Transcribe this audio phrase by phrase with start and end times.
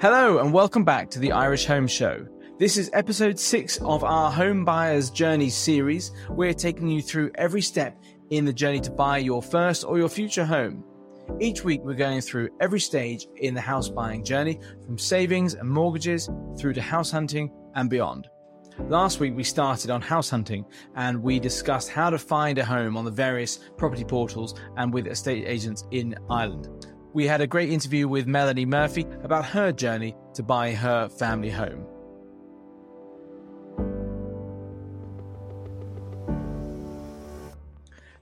[0.00, 2.26] Hello, and welcome back to the Irish Home Show.
[2.58, 6.12] This is episode six of our Home Buyer's Journey series.
[6.30, 10.08] We're taking you through every step in the journey to buy your first or your
[10.08, 10.82] future home.
[11.38, 15.68] Each week, we're going through every stage in the house buying journey, from savings and
[15.68, 18.26] mortgages through to house hunting and beyond.
[18.88, 20.64] Last week, we started on house hunting
[20.96, 25.06] and we discussed how to find a home on the various property portals and with
[25.06, 26.86] estate agents in Ireland.
[27.12, 31.50] We had a great interview with Melanie Murphy about her journey to buy her family
[31.50, 31.84] home.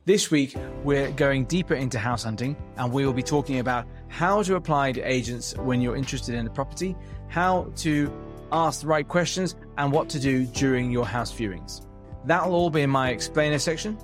[0.07, 4.43] This week, we're going deeper into house hunting and we will be talking about how
[4.43, 6.97] to apply to agents when you're interested in a property,
[7.29, 8.11] how to
[8.51, 11.87] ask the right questions, and what to do during your house viewings.
[12.25, 13.99] That'll all be in my explainer section.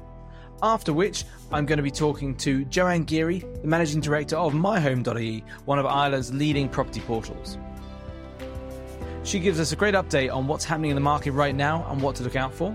[0.63, 5.45] After which, I'm going to be talking to Joanne Geary, the managing director of myhome.ie,
[5.65, 7.59] one of Ireland's leading property portals.
[9.25, 12.01] She gives us a great update on what's happening in the market right now and
[12.01, 12.75] what to look out for.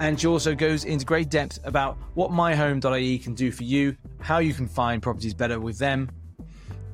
[0.00, 4.38] And she also goes into great depth about what myhome.ie can do for you, how
[4.38, 6.10] you can find properties better with them,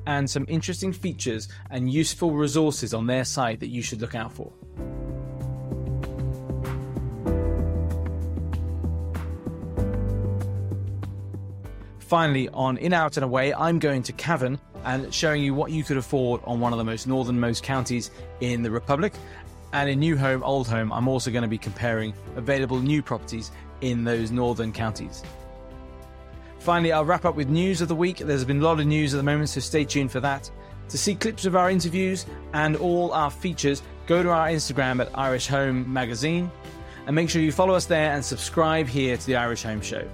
[0.05, 4.31] and some interesting features and useful resources on their site that you should look out
[4.31, 4.51] for.
[12.09, 15.83] Finally, on In Out and Away, I'm going to Cavan and showing you what you
[15.83, 18.09] could afford on one of the most northernmost counties
[18.41, 19.13] in the Republic.
[19.73, 23.51] And in New Home, Old Home, I'm also going to be comparing available new properties
[23.81, 25.21] in those northern counties.
[26.57, 28.17] Finally, I'll wrap up with news of the week.
[28.17, 30.49] There's been a lot of news at the moment, so stay tuned for that.
[30.89, 35.15] To see clips of our interviews and all our features, go to our Instagram at
[35.15, 36.49] Irish Home Magazine
[37.05, 40.09] and make sure you follow us there and subscribe here to the Irish Home Show.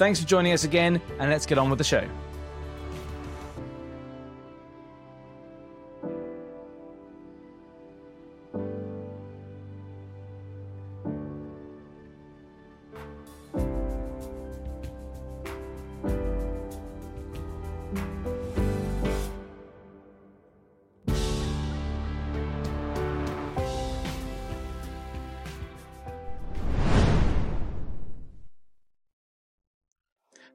[0.00, 2.08] Thanks for joining us again, and let's get on with the show.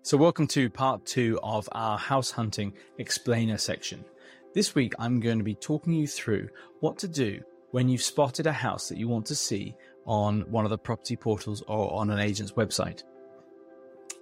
[0.05, 4.05] So, welcome to part two of our house hunting explainer section.
[4.53, 6.49] This week, I'm going to be talking you through
[6.79, 10.63] what to do when you've spotted a house that you want to see on one
[10.63, 13.01] of the property portals or on an agent's website.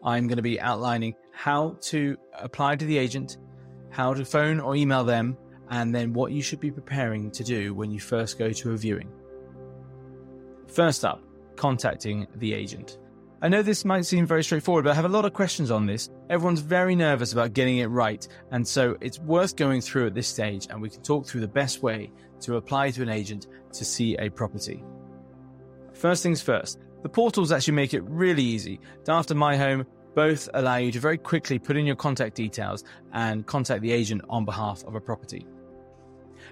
[0.02, 3.36] I'm going to be outlining how to apply to the agent,
[3.90, 5.36] how to phone or email them,
[5.70, 8.78] and then what you should be preparing to do when you first go to a
[8.78, 9.12] viewing.
[10.70, 11.22] First up,
[11.58, 13.00] contacting the agent.
[13.44, 15.86] I know this might seem very straightforward, but I have a lot of questions on
[15.86, 16.10] this.
[16.30, 20.30] Everyone's very nervous about getting it right, and so it's worth going through at this
[20.30, 22.10] stage, and we can talk through the best way
[22.40, 24.82] to apply to an agent to see a property.
[25.92, 28.80] First things first, the portals actually make it really easy.
[29.10, 33.46] After My Home both allow you to very quickly put in your contact details and
[33.46, 35.46] contact the agent on behalf of a property.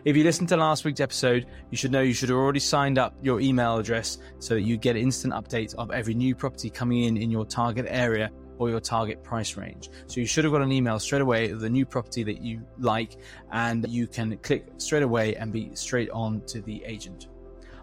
[0.03, 2.97] If you listened to last week's episode, you should know you should have already signed
[2.97, 7.03] up your email address so that you get instant updates of every new property coming
[7.03, 9.91] in in your target area or your target price range.
[10.07, 12.65] So you should have got an email straight away of the new property that you
[12.79, 13.17] like,
[13.51, 17.27] and you can click straight away and be straight on to the agent.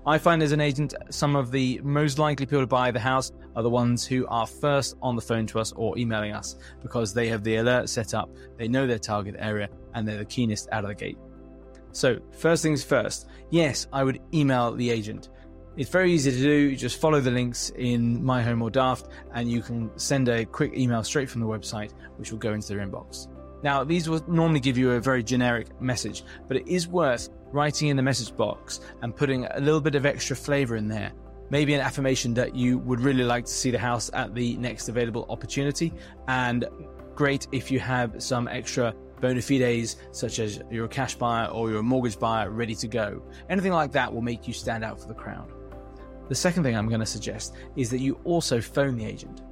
[0.05, 3.31] I find as an agent, some of the most likely people to buy the house
[3.55, 7.15] are the ones who are first on the phone to us or emailing us because
[7.15, 10.69] they have the alert set up, they know their target area, and they're the keenest
[10.73, 11.19] out of the gate.
[11.93, 15.31] So, first things first, yes, I would email the agent.
[15.76, 16.50] It's very easy to do.
[16.50, 20.44] You just follow the links in My Home or Daft, and you can send a
[20.44, 23.28] quick email straight from the website, which will go into their inbox.
[23.62, 27.88] Now, these will normally give you a very generic message, but it is worth writing
[27.88, 31.13] in the message box and putting a little bit of extra flavor in there.
[31.51, 34.89] Maybe an affirmation that you would really like to see the house at the next
[34.89, 35.92] available opportunity,
[36.27, 36.66] and
[37.15, 41.70] great if you have some extra bona fides such as you're a cash buyer or
[41.70, 43.22] you're a mortgage buyer ready to go.
[43.48, 45.53] Anything like that will make you stand out for the crowd.
[46.28, 49.42] The second thing I'm going to suggest is that you also phone the agent.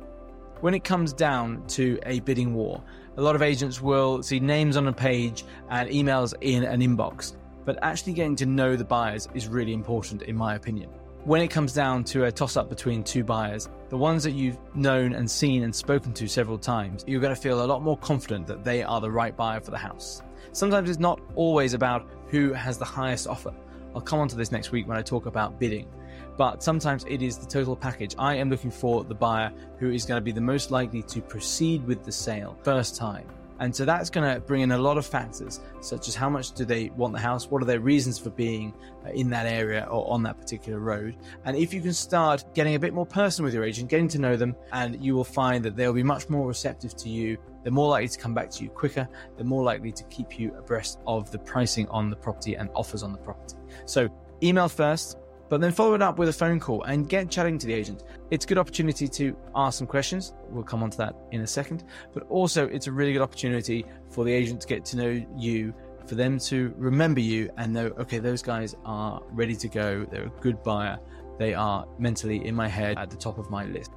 [0.61, 2.83] When it comes down to a bidding war,
[3.17, 7.37] a lot of agents will see names on a page and emails in an inbox,
[7.65, 10.91] but actually getting to know the buyers is really important, in my opinion
[11.27, 14.59] when it comes down to a toss up between two buyers, the ones that you've
[14.77, 17.99] known and seen and spoken to several times, you're going to feel a lot more
[17.99, 20.23] confident that they are the right buyer for the house.
[20.53, 23.53] Sometimes it's not always about who has the highest offer.
[23.93, 25.89] I'll come on to this next week when I talk about bidding.
[26.37, 28.15] But sometimes it is the total package.
[28.21, 31.21] I am looking for the buyer who is going to be the most likely to
[31.21, 33.27] proceed with the sale first time.
[33.59, 36.53] And so that's going to bring in a lot of factors, such as how much
[36.53, 37.51] do they want the house?
[37.51, 38.75] What are their reasons for being
[39.05, 41.17] uh, in that area or on that particular road?
[41.45, 44.19] And if you can start getting a bit more personal with your agent, getting to
[44.19, 47.39] know them, and you will find that they'll be much more receptive to you.
[47.63, 49.09] They're more likely to come back to you quicker.
[49.37, 53.03] They're more likely to keep you abreast of the pricing on the property and offers
[53.03, 53.57] on the property.
[53.87, 54.09] So
[54.43, 57.67] email first, but then follow it up with a phone call and get chatting to
[57.67, 58.05] the agent.
[58.31, 60.35] It's a good opportunity to ask some questions.
[60.49, 61.85] We'll come on to that in a second.
[62.13, 65.75] But also, it's a really good opportunity for the agent to get to know you,
[66.07, 70.05] for them to remember you and know, okay, those guys are ready to go.
[70.05, 70.99] They're a good buyer.
[71.39, 73.93] They are mentally in my head at the top of my list.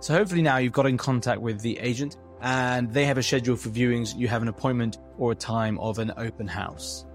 [0.00, 3.56] So hopefully now you've got in contact with the agent and they have a schedule
[3.56, 4.14] for viewings.
[4.16, 7.06] You have an appointment or a time of an open house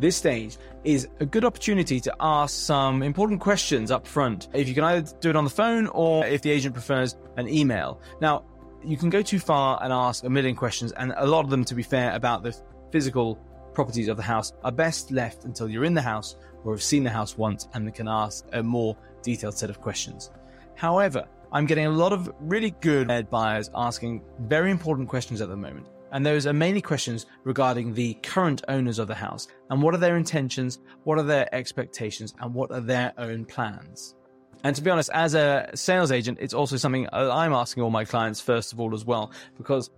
[0.00, 4.48] this stage is a good opportunity to ask some important questions up front.
[4.54, 7.48] If you can either do it on the phone or if the agent prefers an
[7.48, 8.00] email.
[8.20, 8.44] Now,
[8.82, 11.66] you can go too far and ask a million questions, and a lot of them,
[11.66, 12.56] to be fair, about the
[12.90, 13.38] physical
[13.74, 17.04] properties of the house are best left until you're in the house or have seen
[17.04, 20.30] the house once and can ask a more detailed set of questions.
[20.76, 25.56] However, I'm getting a lot of really good buyers asking very important questions at the
[25.56, 25.86] moment.
[26.12, 29.48] And those are mainly questions regarding the current owners of the house.
[29.70, 34.16] And what are their intentions, what are their expectations, and what are their own plans.
[34.62, 38.04] And to be honest, as a sales agent, it's also something I'm asking all my
[38.04, 39.90] clients first of all as well, because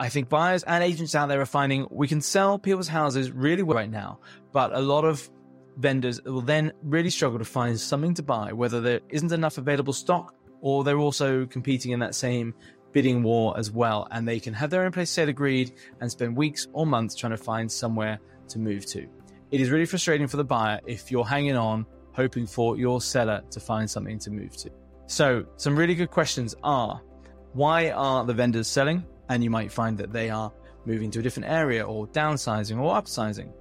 [0.00, 3.62] I think buyers and agents out there are finding we can sell people's houses really
[3.62, 4.18] well right now,
[4.52, 5.28] but a lot of
[5.76, 9.92] vendors will then really struggle to find something to buy, whether there isn't enough available
[9.92, 12.54] stock or they're also competing in that same
[12.92, 16.36] bidding war as well, and they can have their own place sale agreed and spend
[16.36, 18.18] weeks or months trying to find somewhere
[18.48, 19.06] to move to.
[19.50, 23.42] It is really frustrating for the buyer if you're hanging on, hoping for your seller
[23.50, 24.70] to find something to move to.
[25.06, 27.00] So, some really good questions are
[27.54, 29.04] why are the vendors selling?
[29.30, 30.52] And you might find that they are
[30.84, 33.52] moving to a different area or downsizing or upsizing.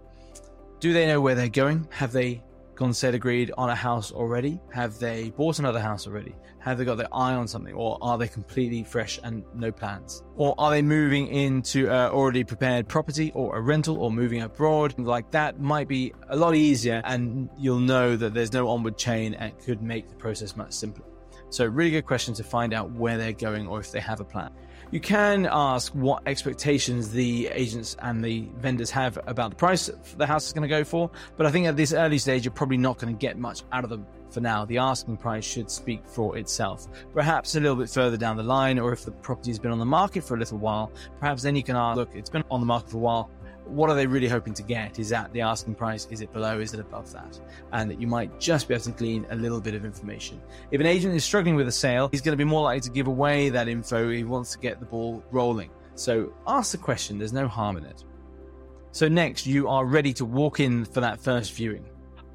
[0.79, 1.87] Do they know where they're going?
[1.91, 2.43] Have they
[2.77, 4.61] gone set agreed on a house already?
[4.71, 6.35] Have they bought another house already?
[6.59, 7.73] Have they got their eye on something?
[7.73, 10.23] Or are they completely fresh and no plans?
[10.35, 14.97] Or are they moving into a already prepared property or a rental or moving abroad?
[14.97, 19.33] Like that might be a lot easier and you'll know that there's no onward chain
[19.33, 21.05] and could make the process much simpler.
[21.49, 24.25] So really good question to find out where they're going or if they have a
[24.25, 24.51] plan.
[24.89, 30.25] You can ask what expectations the agents and the vendors have about the price the
[30.25, 32.77] house is going to go for, but I think at this early stage, you're probably
[32.77, 34.63] not going to get much out of them for now.
[34.63, 36.87] The asking price should speak for itself.
[37.13, 39.85] Perhaps a little bit further down the line, or if the property's been on the
[39.85, 40.89] market for a little while,
[41.19, 43.29] perhaps then you can ask, look, it's been on the market for a while
[43.69, 44.99] what are they really hoping to get?
[44.99, 46.07] Is that the asking price?
[46.09, 46.59] Is it below?
[46.59, 47.39] Is it above that?
[47.71, 50.41] And that you might just be able to glean a little bit of information.
[50.71, 52.89] If an agent is struggling with a sale, he's going to be more likely to
[52.89, 54.09] give away that info.
[54.09, 55.69] He wants to get the ball rolling.
[55.95, 57.17] So ask the question.
[57.17, 58.03] There's no harm in it.
[58.91, 61.85] So next, you are ready to walk in for that first viewing.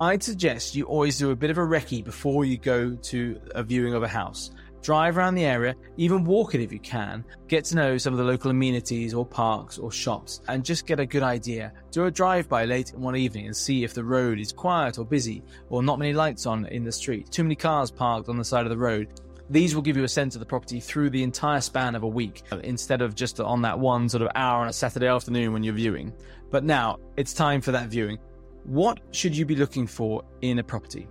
[0.01, 3.63] I'd suggest you always do a bit of a recce before you go to a
[3.63, 4.51] viewing of a house
[4.83, 8.19] drive around the area, even walk it if you can, get to know some of
[8.19, 11.73] the local amenities or parks or shops, and just get a good idea.
[11.91, 14.99] Do a drive by late in one evening and see if the road is quiet
[14.99, 18.37] or busy, or not many lights on in the street, too many cars parked on
[18.37, 19.09] the side of the road.
[19.51, 22.09] These will give you a sense of the property through the entire span of a
[22.09, 25.63] week instead of just on that one sort of hour on a Saturday afternoon when
[25.63, 26.13] you're viewing.
[26.51, 28.19] But now it's time for that viewing.
[28.65, 31.09] What should you be looking for in a property?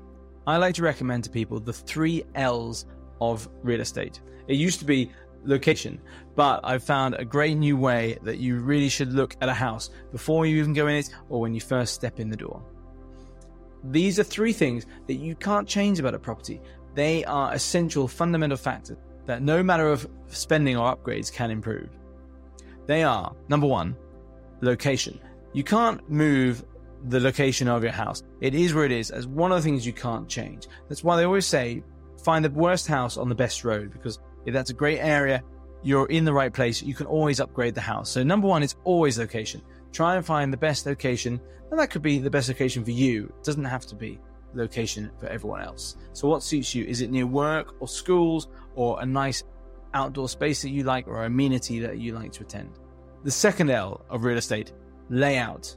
[0.47, 2.87] I like to recommend to people the three L's
[3.21, 4.19] of real estate.
[4.47, 5.11] It used to be
[5.45, 6.01] location,
[6.35, 9.89] but I've found a great new way that you really should look at a house
[10.11, 12.61] before you even go in it or when you first step in the door.
[13.85, 16.61] These are three things that you can't change about a property.
[16.93, 21.89] They are essential, fundamental factors that no matter of spending or upgrades can improve.
[22.87, 23.95] They are number one,
[24.61, 25.19] location.
[25.53, 26.63] You can't move
[27.05, 28.23] the location of your house.
[28.41, 30.67] It is where it is as one of the things you can't change.
[30.87, 31.83] That's why they always say
[32.23, 35.43] find the worst house on the best road because if that's a great area,
[35.83, 38.09] you're in the right place, you can always upgrade the house.
[38.09, 39.61] So, number one is always location.
[39.91, 43.25] Try and find the best location, and that could be the best location for you.
[43.25, 44.19] It doesn't have to be
[44.53, 45.97] location for everyone else.
[46.13, 46.85] So, what suits you?
[46.85, 49.43] Is it near work or schools or a nice
[49.93, 52.79] outdoor space that you like or amenity that you like to attend?
[53.23, 54.73] The second L of real estate
[55.09, 55.75] layout.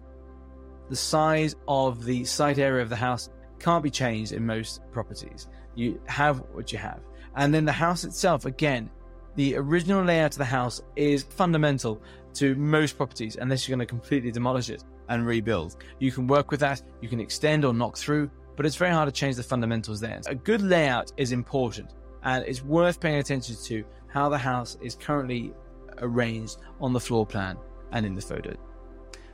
[0.90, 5.48] The size of the site area of the house can't be changed in most properties.
[5.74, 7.00] You have what you have.
[7.36, 8.90] And then the house itself, again,
[9.36, 12.00] the original layout of the house is fundamental
[12.34, 15.76] to most properties unless you're going to completely demolish it and rebuild.
[15.98, 19.08] You can work with that, you can extend or knock through, but it's very hard
[19.08, 20.20] to change the fundamentals there.
[20.26, 24.94] A good layout is important and it's worth paying attention to how the house is
[24.94, 25.52] currently
[25.98, 27.56] arranged on the floor plan
[27.92, 28.54] and in the photo.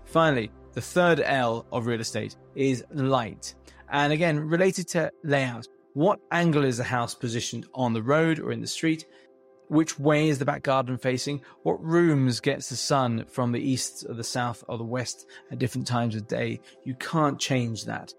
[0.05, 3.55] Finally, the third L of real estate is light.
[3.91, 8.53] And again, related to layout, what angle is the house positioned on the road or
[8.53, 9.07] in the street?
[9.69, 11.43] Which way is the back garden facing?
[11.63, 15.59] What rooms gets the sun from the east or the south or the west at
[15.59, 16.61] different times of day?
[16.85, 18.13] You can't change that.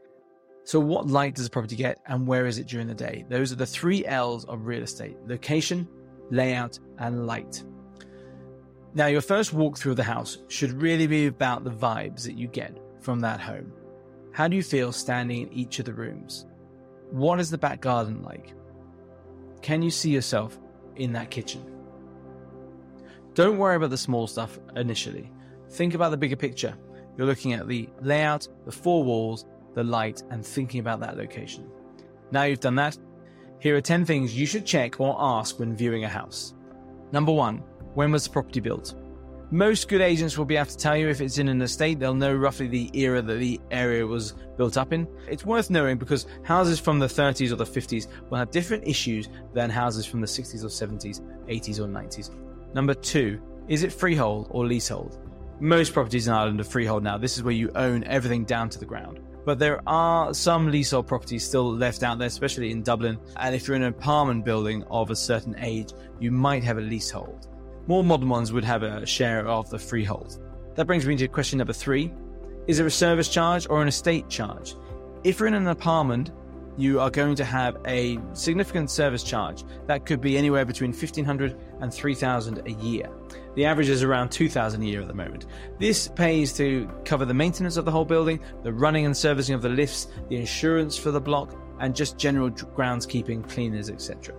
[0.63, 3.25] So what light does the property get and where is it during the day?
[3.29, 5.17] Those are the three L's of real estate.
[5.25, 5.87] Location,
[6.29, 7.63] layout, and light.
[8.93, 12.47] Now, your first walk through the house should really be about the vibes that you
[12.47, 13.71] get from that home.
[14.33, 16.45] How do you feel standing in each of the rooms?
[17.11, 18.53] What is the back garden like?
[19.61, 20.57] Can you see yourself
[20.95, 21.63] in that kitchen?
[23.33, 25.31] Don't worry about the small stuff initially.
[25.69, 26.75] Think about the bigger picture.
[27.17, 31.69] You're looking at the layout, the four walls, the light, and thinking about that location.
[32.31, 32.97] Now you've done that,
[33.61, 36.55] here are 10 things you should check or ask when viewing a house.
[37.11, 37.57] Number one,
[37.93, 38.95] when was the property built?
[39.53, 42.13] Most good agents will be able to tell you if it's in an estate, they'll
[42.13, 45.05] know roughly the era that the area was built up in.
[45.27, 49.27] It's worth knowing because houses from the 30s or the 50s will have different issues
[49.53, 52.29] than houses from the 60s or 70s, 80s or 90s.
[52.73, 55.19] Number two, is it freehold or leasehold?
[55.59, 57.17] Most properties in Ireland are freehold now.
[57.17, 59.19] This is where you own everything down to the ground.
[59.45, 63.19] But there are some leasehold properties still left out there, especially in Dublin.
[63.35, 65.91] And if you're in an apartment building of a certain age,
[66.21, 67.49] you might have a leasehold.
[67.91, 70.39] More modern ones would have a share of the freehold.
[70.75, 72.09] That brings me to question number three
[72.65, 74.75] Is there a service charge or an estate charge?
[75.25, 76.31] If you're in an apartment,
[76.77, 81.57] you are going to have a significant service charge that could be anywhere between 1500
[81.81, 83.09] and 3000 a year.
[83.55, 85.47] The average is around 2000 a year at the moment.
[85.77, 89.61] This pays to cover the maintenance of the whole building, the running and servicing of
[89.61, 94.33] the lifts, the insurance for the block, and just general groundskeeping, cleaners, etc.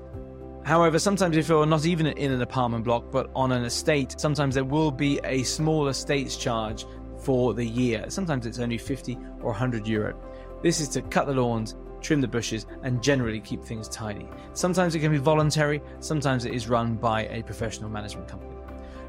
[0.64, 4.54] However, sometimes if you're not even in an apartment block but on an estate, sometimes
[4.54, 6.87] there will be a small estates charge
[7.19, 8.04] for the year.
[8.09, 10.14] Sometimes it's only 50 or 100 euro.
[10.62, 14.28] This is to cut the lawns, trim the bushes, and generally keep things tidy.
[14.52, 18.54] Sometimes it can be voluntary, sometimes it is run by a professional management company.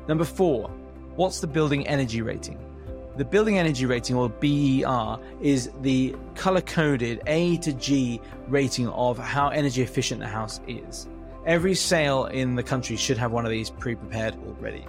[0.08, 0.70] Number four,
[1.16, 2.58] what's the building energy rating?
[3.16, 9.20] The building energy rating, or BER, is the color coded A to G rating of
[9.20, 11.08] how energy efficient the house is.
[11.46, 14.86] Every sale in the country should have one of these pre prepared already.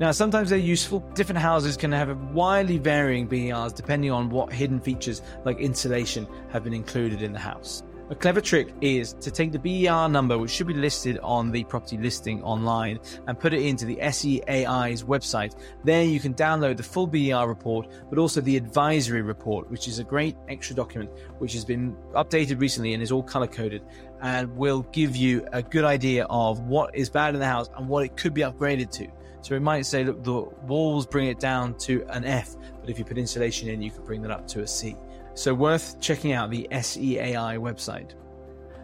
[0.00, 1.00] Now, sometimes they're useful.
[1.14, 6.64] Different houses can have widely varying BERs depending on what hidden features like insulation have
[6.64, 7.82] been included in the house.
[8.10, 11.64] A clever trick is to take the BER number, which should be listed on the
[11.64, 15.54] property listing online, and put it into the SEAI's website.
[15.84, 20.00] There you can download the full BER report, but also the advisory report, which is
[20.00, 23.82] a great extra document which has been updated recently and is all color coded
[24.20, 27.88] and will give you a good idea of what is bad in the house and
[27.88, 29.08] what it could be upgraded to.
[29.40, 32.98] So it might say, look, the walls bring it down to an F, but if
[32.98, 34.94] you put insulation in, you can bring that up to a C.
[35.34, 38.14] So, worth checking out the SEAI website.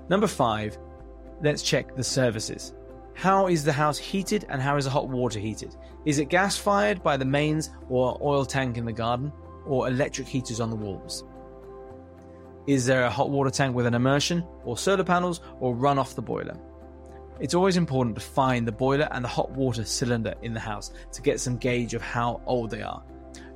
[0.09, 0.77] Number five,
[1.43, 2.75] let's check the services.
[3.15, 5.77] How is the house heated and how is the hot water heated?
[6.05, 9.33] Is it gas fired by the mains or oil tank in the garden
[9.67, 11.25] or electric heaters on the walls?
[12.67, 16.15] Is there a hot water tank with an immersion or solar panels or run off
[16.15, 16.57] the boiler?
[17.41, 20.93] It's always important to find the boiler and the hot water cylinder in the house
[21.13, 23.03] to get some gauge of how old they are.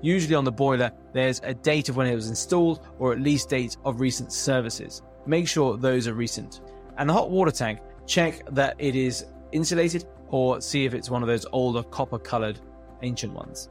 [0.04, 3.48] Usually on the boiler, there's a date of when it was installed or at least
[3.48, 5.00] dates of recent services.
[5.24, 6.60] Make sure those are recent.
[6.98, 11.22] And the hot water tank, check that it is insulated or see if it's one
[11.22, 12.60] of those older copper colored
[13.00, 13.70] ancient ones.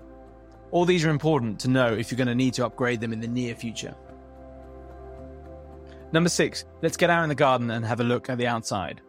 [0.71, 3.19] All these are important to know if you're going to need to upgrade them in
[3.19, 3.93] the near future.
[6.13, 9.01] Number six, let's get out in the garden and have a look at the outside.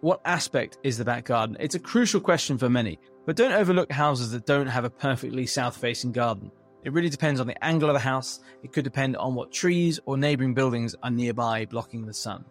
[0.00, 1.58] What aspect is the back garden?
[1.60, 5.44] It's a crucial question for many, but don't overlook houses that don't have a perfectly
[5.44, 6.50] south facing garden.
[6.84, 8.40] It really depends on the angle of the house.
[8.62, 12.46] It could depend on what trees or neighboring buildings are nearby blocking the sun.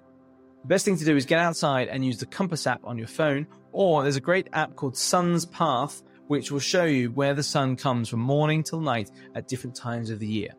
[0.62, 3.08] The best thing to do is get outside and use the compass app on your
[3.08, 7.41] phone, or there's a great app called Sun's Path, which will show you where the
[7.41, 10.51] sun comes from morning till night at different times of the year.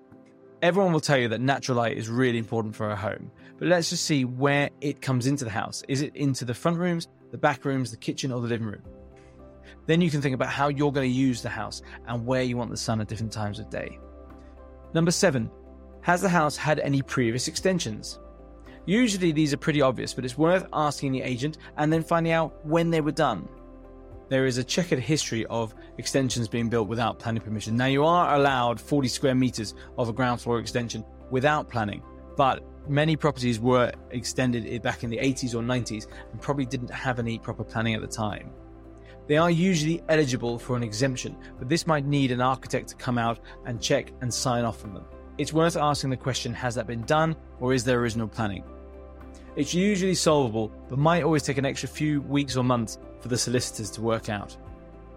[0.62, 3.88] Everyone will tell you that natural light is really important for a home, but let's
[3.88, 5.82] just see where it comes into the house.
[5.88, 8.82] Is it into the front rooms, the back rooms, the kitchen, or the living room?
[9.86, 12.58] Then you can think about how you're going to use the house and where you
[12.58, 13.98] want the sun at different times of day.
[14.92, 15.50] Number seven,
[16.02, 18.18] has the house had any previous extensions?
[18.84, 22.66] Usually these are pretty obvious, but it's worth asking the agent and then finding out
[22.66, 23.48] when they were done
[24.30, 27.76] there is a checkered history of extensions being built without planning permission.
[27.76, 32.00] Now, you are allowed 40 square meters of a ground floor extension without planning,
[32.36, 37.18] but many properties were extended back in the 80s or 90s and probably didn't have
[37.18, 38.52] any proper planning at the time.
[39.26, 43.18] they are usually eligible for an exemption, but this might need an architect to come
[43.18, 45.04] out and check and sign off on them.
[45.38, 48.64] It's worth asking the question has that been done or is there original planning?
[49.56, 53.38] It's usually solvable, but might always take an extra few weeks or months for the
[53.38, 54.56] solicitors to work out.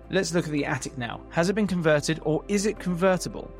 [0.09, 1.21] Let's look at the attic now.
[1.29, 3.51] Has it been converted or is it convertible?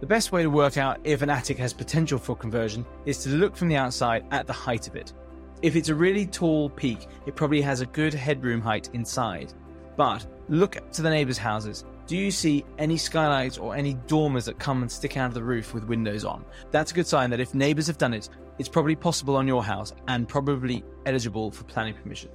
[0.00, 3.30] The best way to work out if an attic has potential for conversion is to
[3.30, 5.12] look from the outside at the height of it.
[5.60, 9.52] If it's a really tall peak, it probably has a good headroom height inside.
[9.96, 11.84] But look to the neighbours' houses.
[12.06, 15.42] Do you see any skylights or any dormers that come and stick out of the
[15.42, 16.44] roof with windows on?
[16.70, 18.28] That's a good sign that if neighbours have done it,
[18.58, 22.30] it's probably possible on your house and probably eligible for planning permission.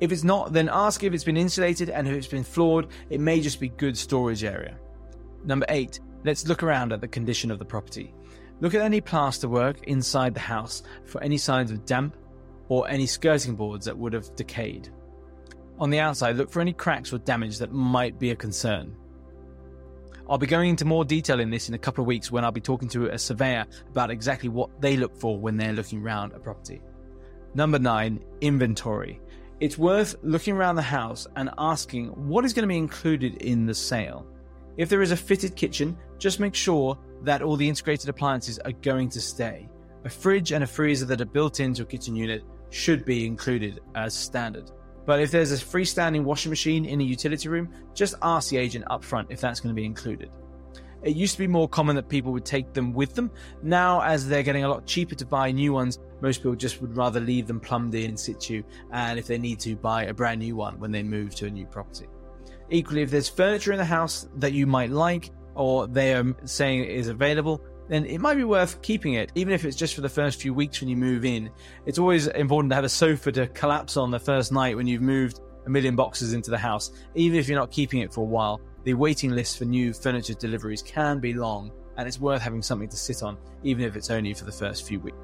[0.00, 3.20] If it's not, then ask if it's been insulated and if it's been floored, it
[3.20, 4.78] may just be good storage area.
[5.44, 6.00] Number 8.
[6.24, 8.14] Let's look around at the condition of the property.
[8.60, 12.16] Look at any plasterwork inside the house for any signs of damp
[12.68, 14.90] or any skirting boards that would have decayed.
[15.78, 18.94] On the outside, look for any cracks or damage that might be a concern.
[20.28, 22.52] I'll be going into more detail in this in a couple of weeks when I'll
[22.52, 26.32] be talking to a surveyor about exactly what they look for when they're looking around
[26.32, 26.80] a property.
[27.54, 29.20] Number 9, inventory.
[29.60, 33.66] It's worth looking around the house and asking what is going to be included in
[33.66, 34.26] the sale.
[34.78, 38.72] If there is a fitted kitchen, just make sure that all the integrated appliances are
[38.72, 39.68] going to stay.
[40.06, 43.80] A fridge and a freezer that are built into a kitchen unit should be included
[43.94, 44.70] as standard.
[45.04, 48.86] But if there's a freestanding washing machine in a utility room, just ask the agent
[48.88, 50.30] up front if that's going to be included.
[51.02, 53.30] It used to be more common that people would take them with them.
[53.62, 56.96] Now, as they're getting a lot cheaper to buy new ones, most people just would
[56.96, 60.56] rather leave them plumbed in situ and if they need to buy a brand new
[60.56, 62.06] one when they move to a new property.
[62.68, 66.84] Equally, if there's furniture in the house that you might like or they are saying
[66.84, 70.08] is available, then it might be worth keeping it, even if it's just for the
[70.08, 71.50] first few weeks when you move in.
[71.86, 75.02] It's always important to have a sofa to collapse on the first night when you've
[75.02, 78.28] moved a million boxes into the house, even if you're not keeping it for a
[78.28, 78.60] while.
[78.84, 82.88] The waiting list for new furniture deliveries can be long, and it's worth having something
[82.88, 85.18] to sit on, even if it's only for the first few weeks.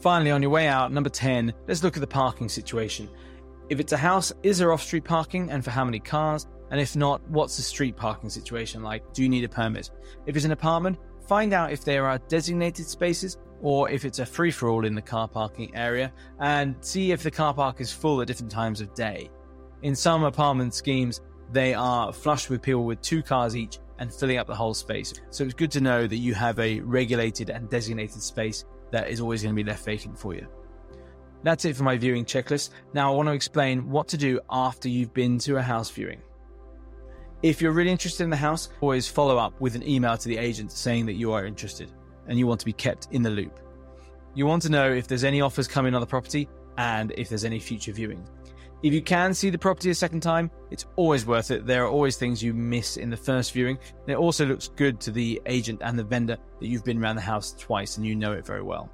[0.00, 3.08] Finally, on your way out, number 10, let's look at the parking situation.
[3.68, 6.46] If it's a house, is there off street parking and for how many cars?
[6.70, 9.12] And if not, what's the street parking situation like?
[9.12, 9.90] Do you need a permit?
[10.26, 14.26] If it's an apartment, find out if there are designated spaces or if it's a
[14.26, 17.92] free for all in the car parking area and see if the car park is
[17.92, 19.28] full at different times of day.
[19.82, 21.20] In some apartment schemes,
[21.52, 25.14] they are flush with people with two cars each and filling up the whole space.
[25.30, 29.20] So it's good to know that you have a regulated and designated space that is
[29.20, 30.46] always going to be left vacant for you.
[31.42, 32.70] That's it for my viewing checklist.
[32.92, 36.20] Now I want to explain what to do after you've been to a house viewing.
[37.42, 40.38] If you're really interested in the house, always follow up with an email to the
[40.38, 41.92] agent saying that you are interested
[42.26, 43.60] and you want to be kept in the loop.
[44.34, 47.44] You want to know if there's any offers coming on the property and if there's
[47.44, 48.26] any future viewing.
[48.82, 51.66] If you can see the property a second time, it's always worth it.
[51.66, 53.78] There are always things you miss in the first viewing.
[54.02, 57.16] And it also looks good to the agent and the vendor that you've been around
[57.16, 58.90] the house twice and you know it very well.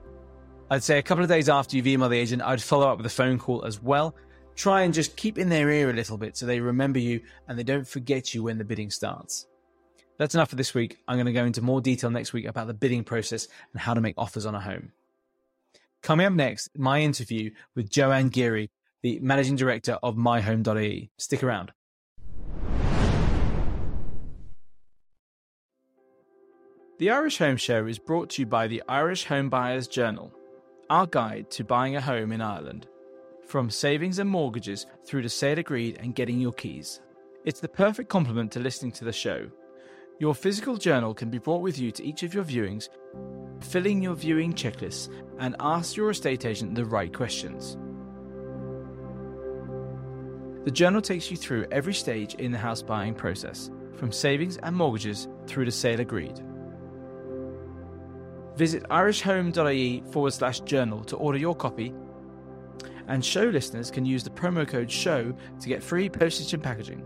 [0.71, 3.07] I'd say a couple of days after you've emailed the agent, I'd follow up with
[3.07, 4.15] a phone call as well.
[4.55, 7.59] Try and just keep in their ear a little bit so they remember you and
[7.59, 9.49] they don't forget you when the bidding starts.
[10.19, 10.99] That's enough for this week.
[11.09, 13.95] I'm going to go into more detail next week about the bidding process and how
[13.95, 14.93] to make offers on a home.
[16.03, 18.71] Coming up next, my interview with Joanne Geary,
[19.03, 21.11] the managing director of myhome.ie.
[21.19, 21.73] Stick around.
[26.99, 30.33] The Irish Home Show is brought to you by the Irish Home Buyers Journal
[30.93, 32.87] our guide to buying a home in Ireland.
[33.47, 37.01] From savings and mortgages through to sale agreed and getting your keys.
[37.47, 39.51] It's the perfect complement to listening to the show.
[40.19, 42.91] Your physical journal can be brought with you to each of your viewings,
[43.61, 47.79] filling your viewing checklists, and ask your estate agent the right questions.
[50.65, 54.77] The journal takes you through every stage in the house buying process, from savings and
[54.77, 56.41] mortgages through to sale agreed.
[58.57, 61.93] Visit irishhome.ie forward slash journal to order your copy.
[63.09, 67.05] And show listeners can use the promo code SHOW to get free postage and packaging.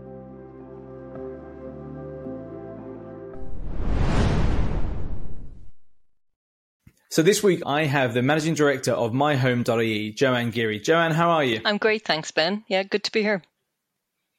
[7.17, 10.79] So this week I have the managing director of myhome.ie, Joanne Geary.
[10.79, 11.61] Joanne, how are you?
[11.65, 12.63] I'm great, thanks, Ben.
[12.67, 13.41] Yeah, good to be here.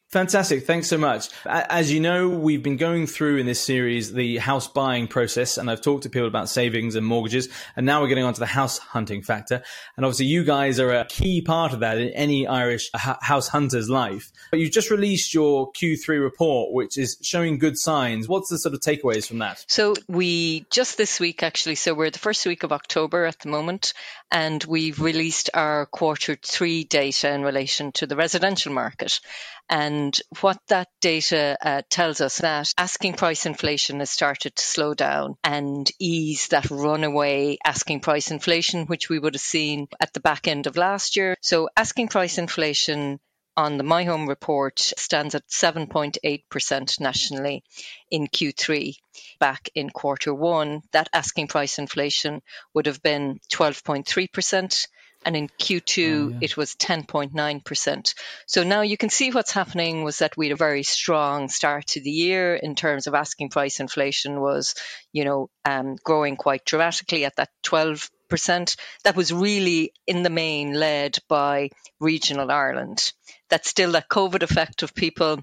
[0.08, 0.64] Fantastic.
[0.64, 1.28] Thanks so much.
[1.44, 5.70] As you know, we've been going through in this series the house buying process, and
[5.70, 7.50] I've talked to people about savings and mortgages.
[7.76, 9.62] And now we're getting onto the house hunting factor.
[9.98, 13.90] And obviously, you guys are a key part of that in any Irish house hunter's
[13.90, 14.32] life.
[14.50, 18.28] But you've just released your Q3 report, which is showing good signs.
[18.28, 19.62] What's the sort of takeaways from that?
[19.68, 23.50] So, we just this week, actually, so we're the first week of October at the
[23.50, 23.92] moment,
[24.30, 29.20] and we've released our quarter three data in relation to the residential market.
[29.68, 34.94] And what that data uh, tells us that asking price inflation has started to slow
[34.94, 40.20] down and ease that runaway asking price inflation, which we would have seen at the
[40.20, 41.36] back end of last year.
[41.42, 43.20] So asking price inflation
[43.58, 47.64] on the My Home report stands at 7.8% nationally
[48.08, 48.94] in Q3.
[49.40, 52.40] Back in quarter one, that asking price inflation
[52.72, 54.86] would have been 12.3%.
[55.24, 56.38] And in Q2, oh, yeah.
[56.40, 58.14] it was 10.9%.
[58.46, 61.86] So now you can see what's happening was that we had a very strong start
[61.88, 64.74] to the year in terms of asking price inflation was,
[65.12, 70.30] you know, um, growing quite dramatically at that 12 percent that was really in the
[70.30, 73.12] main led by regional Ireland.
[73.48, 75.42] That's still that COVID effect of people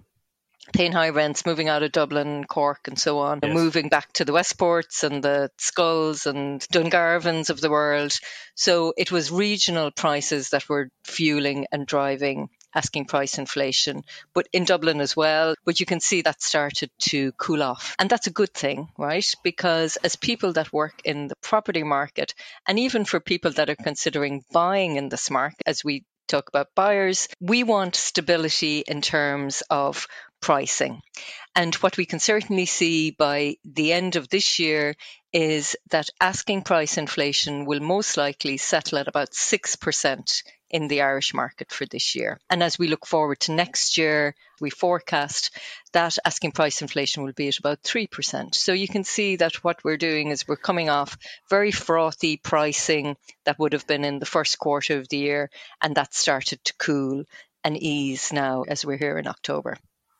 [0.74, 3.54] paying high rents, moving out of Dublin, Cork, and so on, yes.
[3.54, 8.14] moving back to the Westports and the Schulls and Dungarvans of the world.
[8.56, 14.66] So it was regional prices that were fueling and driving asking price inflation, but in
[14.66, 15.56] Dublin as well.
[15.64, 17.96] But you can see that started to cool off.
[17.98, 19.26] And that's a good thing, right?
[19.44, 22.34] Because as people that work in the property market,
[22.68, 26.76] and even for people that are considering buying in this market, as we talk about
[26.76, 30.08] buyers, we want stability in terms of
[30.42, 31.02] pricing.
[31.56, 34.96] And what we can certainly see by the end of this year
[35.32, 41.34] is that asking price inflation will most likely settle at about 6% in the Irish
[41.34, 42.40] market for this year.
[42.50, 45.52] And as we look forward to next year, we forecast
[45.94, 48.56] that asking price inflation will be at about 3%.
[48.56, 51.18] So you can see that what we're doing is we're coming off
[51.50, 55.50] very frothy pricing that would have been in the first quarter of the year,
[55.82, 57.24] and that started to cool
[57.64, 59.78] and ease now as we're here in October.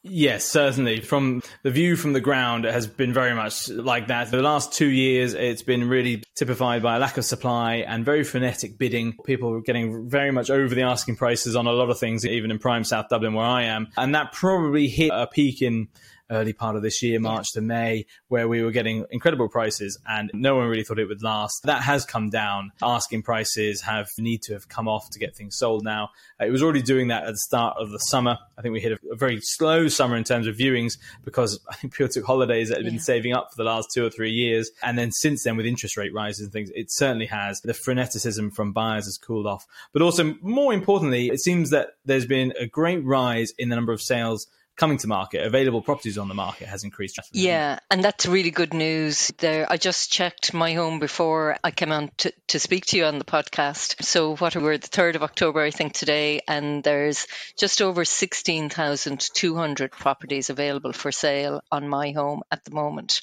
[0.08, 1.02] Yes, certainly.
[1.02, 4.30] From the view from the ground, it has been very much like that.
[4.30, 8.24] The last two years, it's been really typified by a lack of supply and very
[8.24, 9.18] frenetic bidding.
[9.26, 12.60] People getting very much over the asking prices on a lot of things, even in
[12.60, 13.88] prime South Dublin where I am.
[13.98, 15.88] And that probably hit a peak in
[16.30, 17.60] early part of this year, March yeah.
[17.60, 21.24] to May, where we were getting incredible prices and no one really thought it would
[21.24, 21.62] last.
[21.64, 22.72] That has come down.
[22.82, 26.10] Asking prices have need to have come off to get things sold now.
[26.40, 28.38] Uh, it was already doing that at the start of the summer.
[28.58, 31.76] I think we hit a, a very slow summer in terms of viewings because I
[31.76, 32.92] think people took holidays that had yeah.
[32.92, 34.72] been saving up for the last two or three years.
[34.84, 37.62] And then since then, with interest rate rises and things, it certainly has.
[37.62, 39.66] The freneticism from buyers has cooled off.
[39.94, 43.94] But also, more importantly, it seems that there's been a great rise in the number
[43.94, 47.16] of sales coming to market, available properties on the market has increased.
[47.16, 47.42] Drastically.
[47.42, 49.32] Yeah, and that's really good news.
[49.38, 53.06] There, I just checked my home before I came on to, to speak to you
[53.06, 54.04] on the podcast.
[54.04, 58.70] So, what we're the third of October, I think today, and there's just over sixteen
[58.70, 63.22] thousand two hundred properties available for sale on my home at the moment.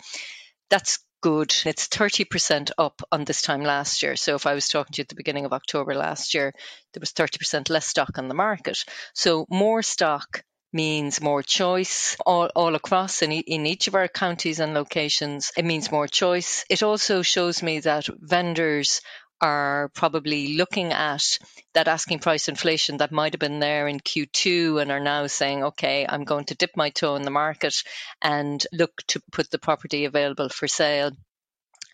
[0.71, 1.55] That's good.
[1.65, 4.17] It's 30% up on this time last year.
[4.17, 6.53] So if I was talking to you at the beginning of October last year,
[6.93, 8.85] there was 30% less stock on the market.
[9.15, 14.61] So more stock means more choice all, all across in, in each of our counties
[14.61, 15.53] and locations.
[15.57, 16.65] It means more choice.
[16.71, 19.01] It also shows me that vendors
[19.41, 21.23] are probably looking at
[21.75, 25.65] that asking price inflation that might have been there in Q2 and are now saying,
[25.65, 27.75] okay, I'm going to dip my toe in the market
[28.23, 31.11] and look to put the property available for sale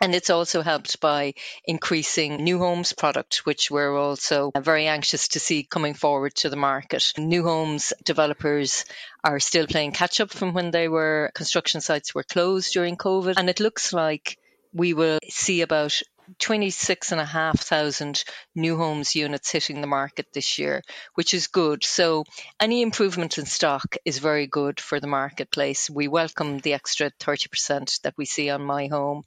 [0.00, 1.34] and it's also helped by
[1.64, 6.56] increasing new homes product, which we're also very anxious to see coming forward to the
[6.56, 7.12] market.
[7.18, 8.84] New homes developers
[9.24, 13.34] are still playing catch up from when they were construction sites were closed during COVID.
[13.36, 14.38] And it looks like
[14.72, 16.00] we will see about
[16.38, 20.82] 26,500 new homes units hitting the market this year,
[21.14, 21.84] which is good.
[21.84, 22.24] So
[22.60, 25.88] any improvement in stock is very good for the marketplace.
[25.90, 29.24] We welcome the extra 30% that we see on my home.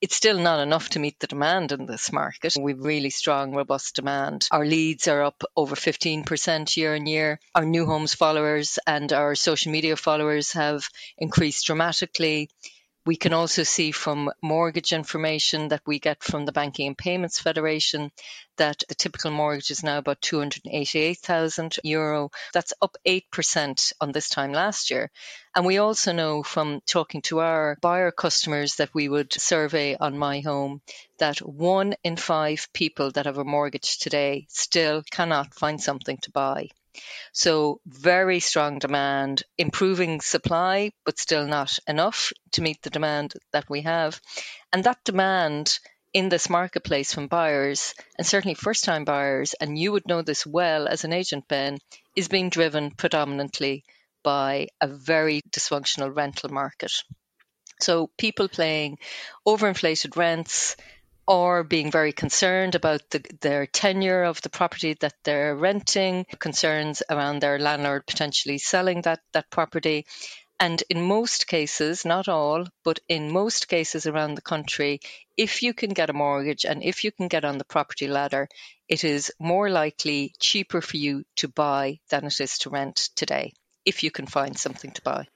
[0.00, 2.54] It's still not enough to meet the demand in this market.
[2.60, 4.46] We've really strong, robust demand.
[4.50, 7.40] Our leads are up over 15% year on year.
[7.54, 10.86] Our new homes followers and our social media followers have
[11.16, 12.50] increased dramatically.
[13.06, 17.38] We can also see from mortgage information that we get from the Banking and Payments
[17.38, 18.10] Federation
[18.56, 22.30] that the typical mortgage is now about 288,000 euro.
[22.54, 25.10] That's up 8% on this time last year.
[25.54, 30.16] And we also know from talking to our buyer customers that we would survey on
[30.16, 30.80] My Home
[31.18, 36.30] that one in five people that have a mortgage today still cannot find something to
[36.30, 36.68] buy.
[37.32, 43.68] So very strong demand, improving supply, but still not enough to meet the demand that
[43.68, 44.20] we have.
[44.72, 45.78] And that demand
[46.12, 50.46] in this marketplace from buyers and certainly first time buyers, and you would know this
[50.46, 51.78] well as an agent, Ben,
[52.14, 53.84] is being driven predominantly
[54.22, 56.92] by a very dysfunctional rental market.
[57.80, 58.98] So people paying
[59.46, 60.76] overinflated rents
[61.26, 67.02] or being very concerned about the, their tenure of the property that they're renting, concerns
[67.10, 70.06] around their landlord potentially selling that, that property.
[70.60, 75.00] And in most cases, not all, but in most cases around the country,
[75.36, 78.48] if you can get a mortgage and if you can get on the property ladder,
[78.88, 83.52] it is more likely cheaper for you to buy than it is to rent today,
[83.84, 85.26] if you can find something to buy.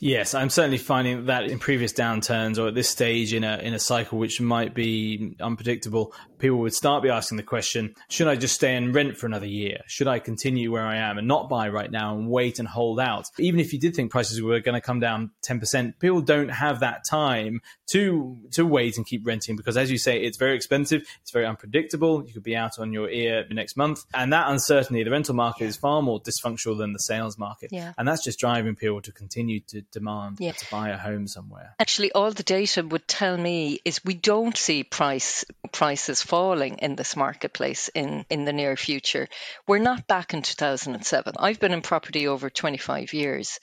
[0.00, 3.74] Yes, I'm certainly finding that in previous downturns or at this stage in a in
[3.74, 8.36] a cycle which might be unpredictable, people would start be asking the question, should I
[8.36, 9.78] just stay and rent for another year?
[9.86, 13.00] Should I continue where I am and not buy right now and wait and hold
[13.00, 13.26] out?
[13.38, 16.80] Even if you did think prices were going to come down 10%, people don't have
[16.80, 21.02] that time to to wait and keep renting because as you say, it's very expensive,
[21.22, 22.24] it's very unpredictable.
[22.26, 24.04] You could be out on your ear next month.
[24.14, 27.70] And that uncertainty, the rental market is far more dysfunctional than the sales market.
[27.72, 27.92] Yeah.
[27.96, 30.52] And that's just driving people to continue to demand Yeah.
[30.52, 31.74] to buy a home somewhere.
[31.78, 36.96] Actually, all the data would tell me is we don't see price prices falling in
[36.96, 39.28] this marketplace in, in the near future.
[39.66, 41.34] We're not back in 2007.
[41.38, 43.58] I've been in property over 25 years,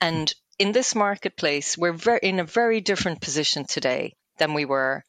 [0.00, 5.04] and in this marketplace, we're very, in a very different position today than we were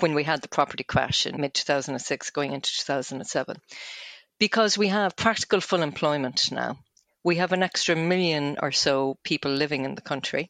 [0.00, 3.56] when we had the property crash in mid 2006 going into 2007
[4.38, 6.78] because we have practical full employment now.
[7.26, 10.48] We have an extra million or so people living in the country.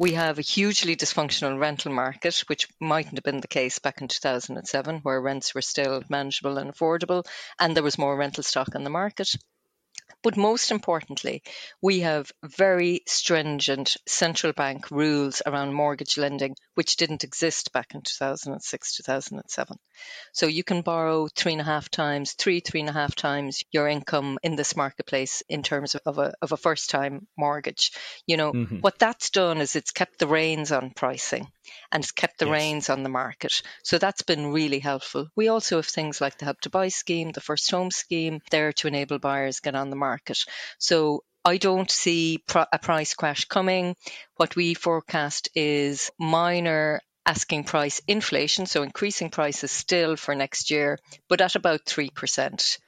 [0.00, 4.08] We have a hugely dysfunctional rental market, which mightn't have been the case back in
[4.08, 7.24] 2007, where rents were still manageable and affordable,
[7.60, 9.28] and there was more rental stock on the market.
[10.22, 11.42] But most importantly,
[11.80, 18.02] we have very stringent central bank rules around mortgage lending, which didn't exist back in
[18.02, 19.76] 2006, 2007.
[20.32, 23.62] So you can borrow three and a half times, three, three and a half times
[23.70, 27.92] your income in this marketplace in terms of a, of a first time mortgage.
[28.26, 28.80] You know, Mhm.
[28.80, 31.46] what that's done is it's kept the reins on pricing
[31.90, 32.52] and it's kept the Yes.
[32.52, 33.62] reins on the market.
[33.84, 35.28] So that's been really helpful.
[35.36, 38.72] We also have things like the Help to Buy scheme, the First Home scheme, there
[38.74, 40.38] to enable buyers get on the market.
[40.78, 43.96] So I don't see pr- a price crash coming.
[44.36, 50.98] What we forecast is minor asking price inflation, so increasing prices still for next year,
[51.28, 52.78] but at about 3%.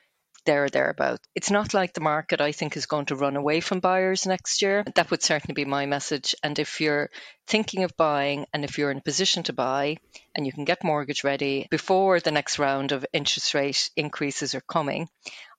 [0.47, 1.21] There or thereabout.
[1.35, 4.61] It's not like the market, I think, is going to run away from buyers next
[4.61, 4.85] year.
[4.95, 6.35] That would certainly be my message.
[6.43, 7.11] And if you're
[7.47, 9.97] thinking of buying and if you're in a position to buy
[10.35, 14.61] and you can get mortgage ready before the next round of interest rate increases are
[14.61, 15.09] coming,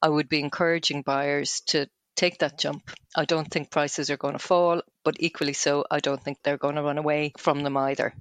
[0.01, 2.91] I would be encouraging buyers to take that jump.
[3.15, 6.57] I don't think prices are going to fall, but equally so, I don't think they're
[6.57, 8.13] going to run away from them either.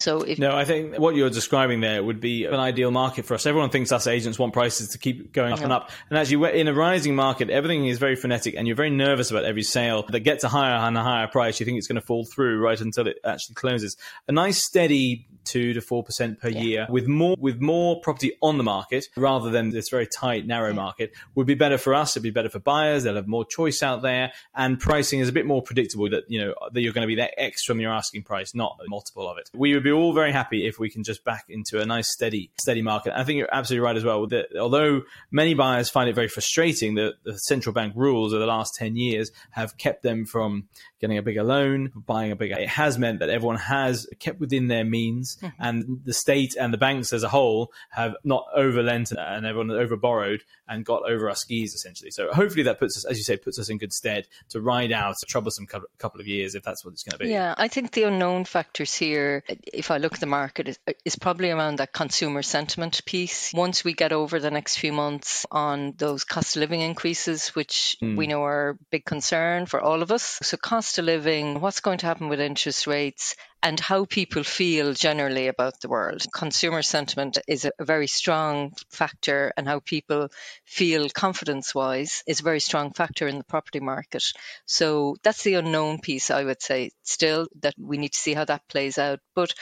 [0.00, 3.34] So if No, I think what you're describing there would be an ideal market for
[3.34, 3.44] us.
[3.44, 5.90] Everyone thinks us agents want prices to keep going up and up.
[6.08, 9.30] And actually, we're in a rising market, everything is very frenetic and you're very nervous
[9.30, 11.60] about every sale that gets a higher and a higher price.
[11.60, 13.96] You think it's going to fall through right until it actually closes.
[14.26, 18.58] A nice steady two to four percent per year with more with more property on
[18.58, 22.22] the market rather than this very tight narrow market would be better for us it'd
[22.22, 25.46] be better for buyers they'll have more choice out there and pricing is a bit
[25.46, 28.22] more predictable that you know that you're going to be that X from your asking
[28.22, 31.02] price not a multiple of it we would be all very happy if we can
[31.02, 33.18] just back into a nice steady steady market.
[33.18, 36.94] I think you're absolutely right as well that although many buyers find it very frustrating
[36.94, 40.68] that the central bank rules of the last 10 years have kept them from
[41.00, 44.68] getting a bigger loan buying a bigger it has meant that everyone has kept within
[44.68, 45.48] their means hmm.
[45.58, 50.40] and the state and the banks as a whole have not overlent and everyone overborrowed
[50.70, 52.10] and got over our skis essentially.
[52.10, 54.92] So hopefully that puts us, as you say, puts us in good stead to ride
[54.92, 57.30] out a troublesome couple of years if that's what it's going to be.
[57.30, 61.16] Yeah, I think the unknown factors here, if I look at the market, is, is
[61.16, 63.52] probably around that consumer sentiment piece.
[63.52, 67.96] Once we get over the next few months on those cost of living increases, which
[68.00, 68.14] hmm.
[68.14, 70.38] we know are a big concern for all of us.
[70.42, 70.56] So,
[70.90, 75.46] cost of living, what's going to happen with interest rates, and how people feel generally
[75.46, 76.20] about the world.
[76.34, 80.28] Consumer sentiment is a very strong factor, and how people
[80.64, 84.24] feel confidence wise is a very strong factor in the property market.
[84.66, 88.46] So that's the unknown piece, I would say, still that we need to see how
[88.46, 89.20] that plays out.
[89.36, 89.54] But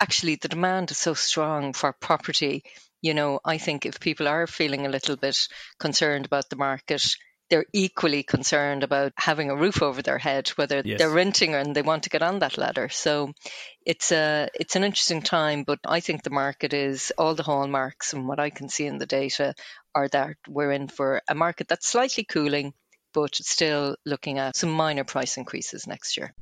[0.00, 2.62] actually, the demand is so strong for property.
[3.02, 5.36] You know, I think if people are feeling a little bit
[5.80, 7.02] concerned about the market,
[7.48, 10.98] they're equally concerned about having a roof over their head, whether yes.
[10.98, 12.88] they're renting or and they want to get on that ladder.
[12.88, 13.32] So
[13.84, 18.12] it's a it's an interesting time, but I think the market is all the hallmarks
[18.12, 19.54] and what I can see in the data
[19.94, 22.74] are that we're in for a market that's slightly cooling,
[23.14, 26.34] but still looking at some minor price increases next year.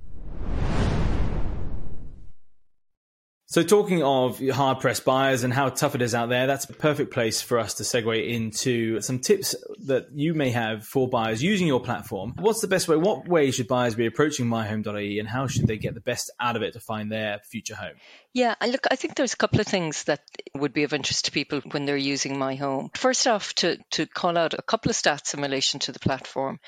[3.54, 6.72] So, talking of hard pressed buyers and how tough it is out there, that's a
[6.72, 11.40] perfect place for us to segue into some tips that you may have for buyers
[11.40, 12.34] using your platform.
[12.40, 12.96] What's the best way?
[12.96, 16.56] What way should buyers be approaching myhome.ie and how should they get the best out
[16.56, 17.94] of it to find their future home?
[18.32, 20.22] Yeah, look, I think there's a couple of things that
[20.56, 22.90] would be of interest to people when they're using My Home.
[22.96, 26.58] First off, to, to call out a couple of stats in relation to the platform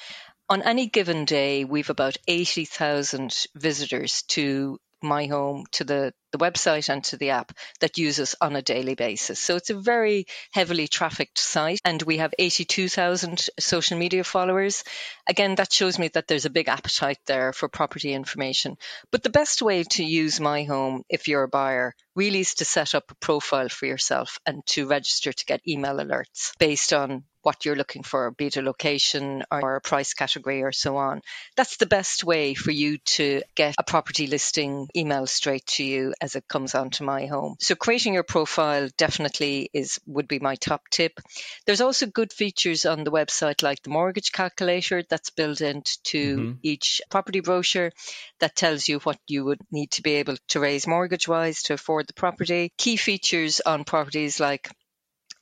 [0.48, 6.88] on any given day, we've about 80,000 visitors to my home to the, the website
[6.88, 9.38] and to the app that use us on a daily basis.
[9.38, 14.84] So it's a very heavily trafficked site and we have 82,000 social media followers.
[15.28, 18.76] Again, that shows me that there's a big appetite there for property information.
[19.10, 22.64] But the best way to use my home if you're a buyer really is to
[22.64, 27.24] set up a profile for yourself and to register to get email alerts based on
[27.46, 31.22] what you're looking for, be it a location or a price category or so on.
[31.56, 36.12] That's the best way for you to get a property listing email straight to you
[36.20, 37.54] as it comes onto my home.
[37.60, 41.20] So creating your profile definitely is would be my top tip.
[41.66, 46.52] There's also good features on the website like the mortgage calculator that's built into mm-hmm.
[46.64, 47.92] each property brochure
[48.40, 51.74] that tells you what you would need to be able to raise mortgage wise to
[51.74, 52.72] afford the property.
[52.76, 54.68] Key features on properties like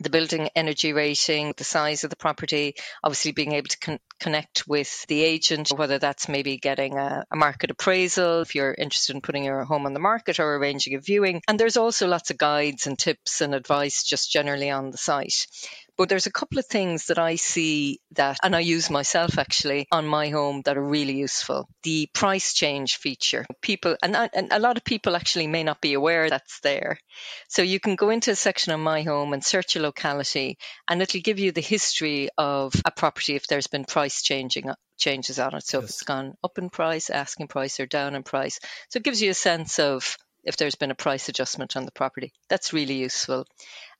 [0.00, 4.66] the building energy rating, the size of the property, obviously being able to con- connect
[4.66, 9.20] with the agent, whether that's maybe getting a, a, market appraisal if you're interested in
[9.20, 11.42] putting your home on the market or arranging a viewing.
[11.46, 15.46] And there's also lots of guides and tips and advice just generally on the site.
[15.96, 19.86] But there's a couple of things that I see that, and I use myself actually
[19.92, 21.68] on my home that are really useful.
[21.84, 23.46] The price change feature.
[23.62, 26.98] People, and, and a lot of people actually may not be aware that's there.
[27.48, 31.00] So you can go into a section on my home and search a locality, and
[31.00, 35.54] it'll give you the history of a property if there's been price changing changes on
[35.54, 35.64] it.
[35.64, 35.84] So yes.
[35.84, 38.58] if it's gone up in price, asking price, or down in price.
[38.88, 41.92] So it gives you a sense of if there's been a price adjustment on the
[41.92, 42.32] property.
[42.48, 43.46] That's really useful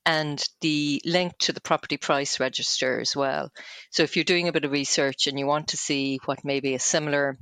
[0.06, 3.50] and the link to the property price register as well.
[3.90, 6.74] So if you're doing a bit of research and you want to see what maybe
[6.74, 7.38] a similar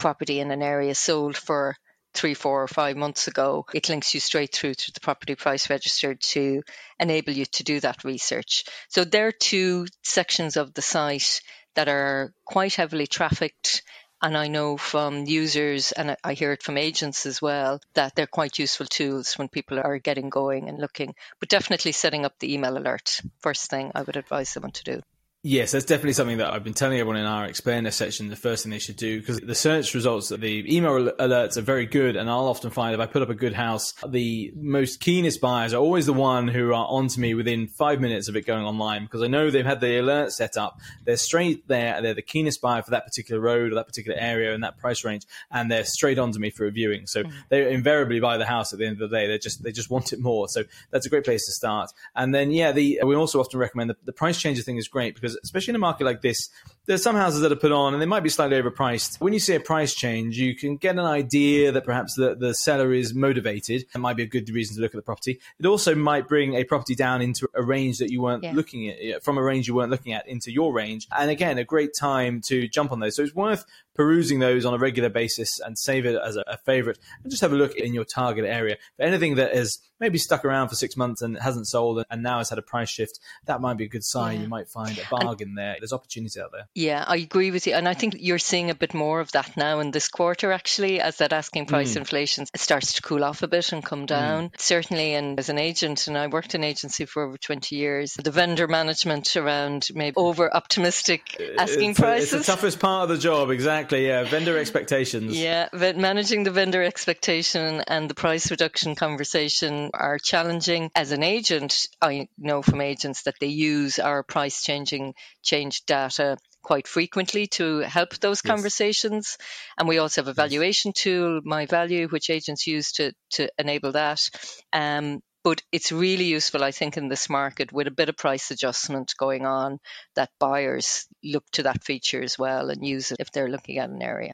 [0.00, 1.76] property in an area sold for
[2.14, 5.70] three, four, or five months ago, it links you straight through to the property price
[5.70, 6.62] register to
[6.98, 8.64] enable you to do that research.
[8.88, 11.40] So there are two sections of the site
[11.74, 13.82] that are quite heavily trafficked
[14.22, 18.26] and I know from users, and I hear it from agents as well, that they're
[18.26, 21.14] quite useful tools when people are getting going and looking.
[21.40, 25.02] But definitely setting up the email alert, first thing I would advise someone to do.
[25.44, 28.28] Yes, that's definitely something that I've been telling everyone in our explainer section.
[28.28, 31.84] The first thing they should do because the search results, the email alerts are very
[31.84, 35.40] good, and I'll often find if I put up a good house, the most keenest
[35.40, 38.64] buyers are always the one who are onto me within five minutes of it going
[38.64, 40.78] online because I know they've had the alert set up.
[41.04, 44.54] They're straight there, they're the keenest buyer for that particular road or that particular area
[44.54, 47.08] and that price range, and they're straight onto me for a viewing.
[47.08, 47.32] So mm.
[47.48, 49.26] they invariably buy the house at the end of the day.
[49.26, 50.46] They just they just want it more.
[50.46, 51.90] So that's a great place to start.
[52.14, 55.16] And then yeah, the we also often recommend the, the price changer thing is great
[55.16, 56.48] because especially in a market like this,
[56.86, 59.20] there's some houses that are put on and they might be slightly overpriced.
[59.20, 62.54] When you see a price change, you can get an idea that perhaps the, the
[62.54, 63.84] seller is motivated.
[63.94, 65.40] It might be a good reason to look at the property.
[65.58, 68.52] It also might bring a property down into a range that you weren't yeah.
[68.52, 71.06] looking at, from a range you weren't looking at into your range.
[71.16, 73.16] And again, a great time to jump on those.
[73.16, 73.64] So it's worth
[73.94, 77.42] perusing those on a regular basis and save it as a, a favorite and just
[77.42, 78.76] have a look in your target area.
[78.96, 82.38] For anything that is maybe stuck around for six months and hasn't sold and now
[82.38, 84.36] has had a price shift, that might be a good sign.
[84.36, 84.42] Yeah.
[84.42, 85.76] You might find a bargain and, there.
[85.78, 86.68] There's opportunity out there.
[86.74, 87.74] Yeah, I agree with you.
[87.74, 91.00] And I think you're seeing a bit more of that now in this quarter, actually,
[91.00, 91.98] as that asking price mm.
[91.98, 94.06] inflation starts to cool off a bit and come mm.
[94.06, 94.48] down.
[94.48, 94.60] Mm.
[94.60, 98.30] Certainly, and as an agent, and I worked in agency for over 20 years, the
[98.30, 101.22] vendor management around maybe over optimistic
[101.58, 102.32] asking it's prices.
[102.32, 104.06] A, it's the toughest part of the job, exactly.
[104.06, 105.38] Yeah, vendor expectations.
[105.38, 110.90] Yeah, but managing the vendor expectation and the price reduction conversation are challenging.
[110.94, 116.38] As an agent, I know from agents that they use our price changing change data
[116.62, 118.50] quite frequently to help those yes.
[118.50, 119.38] conversations.
[119.78, 123.92] And we also have a valuation tool, My Value, which agents use to, to enable
[123.92, 124.28] that.
[124.72, 128.50] Um, but it's really useful, I think, in this market with a bit of price
[128.50, 129.78] adjustment going on
[130.14, 133.90] that buyers look to that feature as well and use it if they're looking at
[133.90, 134.32] an area.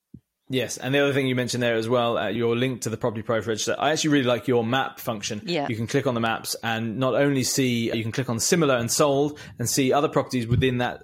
[0.51, 2.97] Yes, and the other thing you mentioned there as well, uh, your link to the
[2.97, 3.77] property price register.
[3.79, 5.43] I actually really like your map function.
[5.45, 5.67] Yeah.
[5.69, 8.77] You can click on the maps and not only see, you can click on similar
[8.77, 11.03] and sold and see other properties within that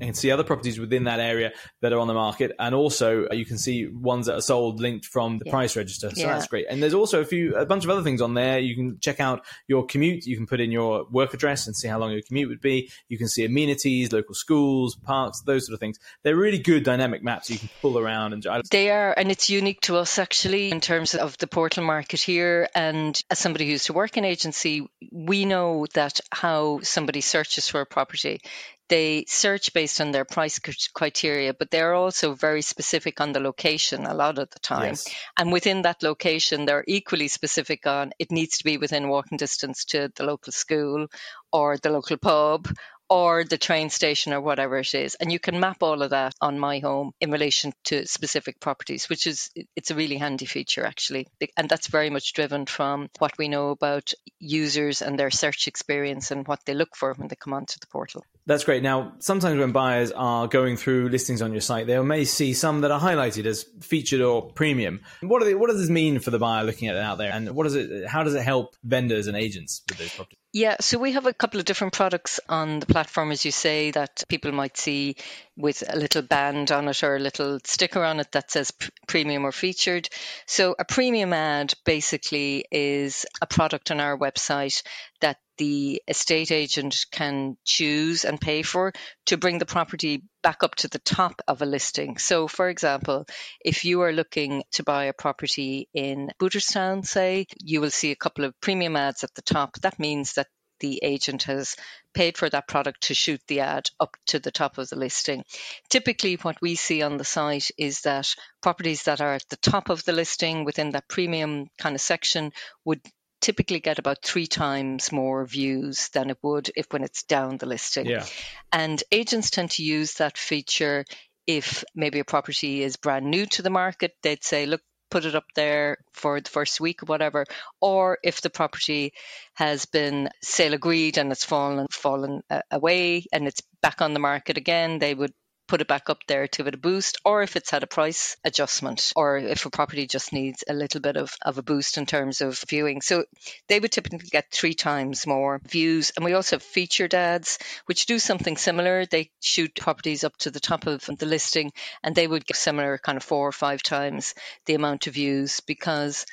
[0.00, 2.52] and see other properties within that area that are on the market.
[2.58, 5.52] And also uh, you can see ones that are sold linked from the yeah.
[5.52, 6.10] price register.
[6.10, 6.34] So yeah.
[6.34, 6.66] that's great.
[6.68, 8.58] And there's also a few, a bunch of other things on there.
[8.58, 10.26] You can check out your commute.
[10.26, 12.90] You can put in your work address and see how long your commute would be.
[13.08, 15.98] You can see amenities, local schools, parks, those sort of things.
[16.22, 19.80] They're really good dynamic maps you can pull around and they are, and it's unique
[19.82, 22.68] to us actually in terms of the portal market here.
[22.74, 27.68] And as somebody who used to work in agency, we know that how somebody searches
[27.68, 28.40] for a property
[28.88, 30.58] they search based on their price
[30.94, 34.90] criteria, but they're also very specific on the location a lot of the time.
[34.90, 35.14] Yes.
[35.38, 39.84] And within that location, they're equally specific on it needs to be within walking distance
[39.86, 41.06] to the local school
[41.52, 42.68] or the local pub
[43.08, 45.14] or the train station or whatever it is.
[45.16, 49.08] And you can map all of that on my home in relation to specific properties,
[49.08, 51.28] which is it's a really handy feature actually.
[51.56, 56.30] And that's very much driven from what we know about users and their search experience
[56.30, 58.24] and what they look for when they come onto the portal.
[58.46, 58.82] That's great.
[58.82, 62.82] Now, sometimes when buyers are going through listings on your site, they may see some
[62.82, 65.00] that are highlighted as featured or premium.
[65.20, 67.50] What, they, what does this mean for the buyer looking at it out there, and
[67.50, 68.06] what does it?
[68.06, 70.38] How does it help vendors and agents with those properties?
[70.52, 73.90] Yeah, so we have a couple of different products on the platform, as you say,
[73.90, 75.16] that people might see
[75.56, 78.72] with a little band on it or a little sticker on it that says
[79.06, 80.08] premium or featured.
[80.46, 84.82] So a premium ad basically is a product on our website
[85.20, 88.92] that the estate agent can choose and pay for
[89.26, 92.18] to bring the property back up to the top of a listing.
[92.18, 93.26] So, for example,
[93.64, 98.16] if you are looking to buy a property in Booterstown, say, you will see a
[98.16, 99.76] couple of premium ads at the top.
[99.80, 100.48] That means that
[100.80, 101.76] the agent has
[102.12, 105.44] paid for that product to shoot the ad up to the top of the listing.
[105.88, 109.90] Typically, what we see on the site is that properties that are at the top
[109.90, 112.52] of the listing within that premium kind of section
[112.84, 113.00] would
[113.40, 117.66] typically get about three times more views than it would if when it's down the
[117.66, 118.06] listing.
[118.06, 118.24] Yeah.
[118.72, 121.04] And agents tend to use that feature
[121.46, 124.80] if maybe a property is brand new to the market, they'd say, look,
[125.10, 127.46] put it up there for the first week or whatever,
[127.80, 129.12] or if the property
[129.54, 134.20] has been sale agreed and it's fallen fallen uh, away and it's back on the
[134.20, 135.32] market again, they would
[135.66, 137.86] put it back up there to give it a boost, or if it's had a
[137.86, 141.98] price adjustment, or if a property just needs a little bit of, of a boost
[141.98, 143.00] in terms of viewing.
[143.00, 143.24] So
[143.68, 146.12] they would typically get three times more views.
[146.16, 149.06] And we also have featured ads, which do something similar.
[149.06, 152.98] They shoot properties up to the top of the listing, and they would get similar
[152.98, 154.34] kind of four or five times
[154.66, 156.26] the amount of views because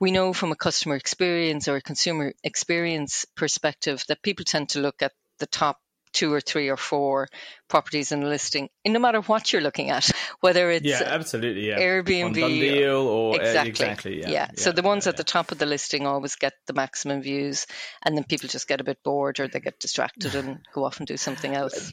[0.00, 4.80] we know from a customer experience or a consumer experience perspective that people tend to
[4.80, 5.78] look at the top
[6.18, 7.28] two or three or four
[7.68, 10.10] properties in a listing, no matter what you're looking at,
[10.40, 11.78] whether it's yeah, absolutely, yeah.
[11.78, 14.48] Airbnb deal or uh, exactly, exactly yeah, yeah.
[14.56, 17.68] So the ones yeah, at the top of the listing always get the maximum views,
[18.02, 20.98] and then people just get a bit bored or they get distracted and go off
[20.98, 21.92] and do something else.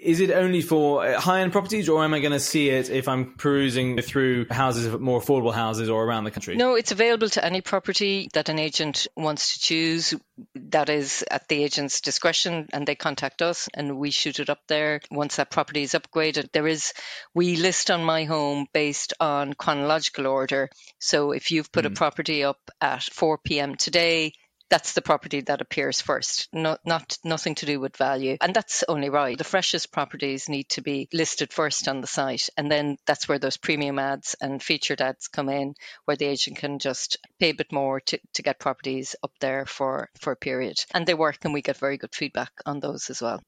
[0.00, 2.88] Is it only for uh, high end properties, or am I going to see it
[2.88, 6.56] if I'm perusing through houses, more affordable houses, or around the country?
[6.56, 10.14] No, it's available to any property that an agent wants to choose.
[10.54, 14.60] That is at the agent's discretion, and they contact us, and we shoot it up
[14.68, 16.52] there once that property is upgraded.
[16.52, 16.92] There is,
[17.34, 20.70] we list on my home based on chronological order.
[21.00, 21.88] So if you've put mm.
[21.88, 23.74] a property up at 4 p.m.
[23.74, 24.32] today,
[24.70, 28.36] that's the property that appears first, not, not nothing to do with value.
[28.40, 29.36] And that's only right.
[29.36, 32.48] The freshest properties need to be listed first on the site.
[32.56, 36.58] And then that's where those premium ads and featured ads come in, where the agent
[36.58, 40.36] can just pay a bit more to, to get properties up there for, for a
[40.36, 40.76] period.
[40.92, 43.42] And they work and we get very good feedback on those as well.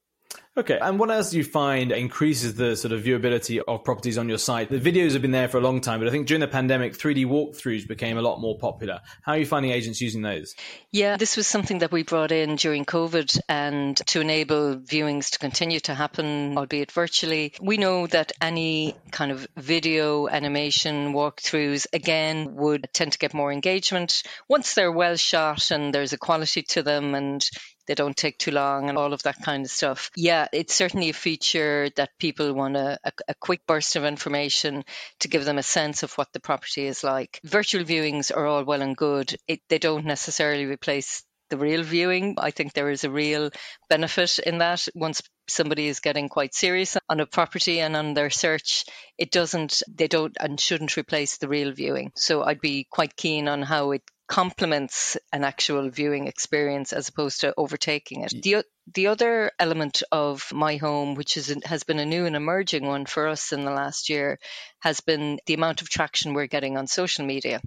[0.56, 4.28] Okay, and what else do you find increases the sort of viewability of properties on
[4.28, 4.68] your site?
[4.68, 6.98] The videos have been there for a long time, but I think during the pandemic,
[6.98, 9.00] 3D walkthroughs became a lot more popular.
[9.22, 10.56] How are you finding agents using those?
[10.90, 15.38] Yeah, this was something that we brought in during COVID and to enable viewings to
[15.38, 17.54] continue to happen, albeit virtually.
[17.60, 23.52] We know that any kind of video animation walkthroughs, again, would tend to get more
[23.52, 27.48] engagement once they're well shot and there's a quality to them and
[27.86, 30.10] they don't take too long and all of that kind of stuff.
[30.16, 34.84] Yeah, it's certainly a feature that people want a, a, a quick burst of information
[35.20, 37.40] to give them a sense of what the property is like.
[37.44, 39.34] Virtual viewings are all well and good.
[39.48, 42.36] It, they don't necessarily replace the real viewing.
[42.38, 43.50] I think there is a real
[43.88, 44.86] benefit in that.
[44.94, 48.84] Once somebody is getting quite serious on a property and on their search,
[49.18, 52.12] it doesn't, they don't and shouldn't replace the real viewing.
[52.14, 57.40] So I'd be quite keen on how it complements an actual viewing experience as opposed
[57.40, 58.32] to overtaking it.
[58.42, 58.64] The,
[58.94, 63.06] the other element of my home, which is, has been a new and emerging one
[63.06, 64.38] for us in the last year,
[64.78, 67.60] has been the amount of traction we're getting on social media.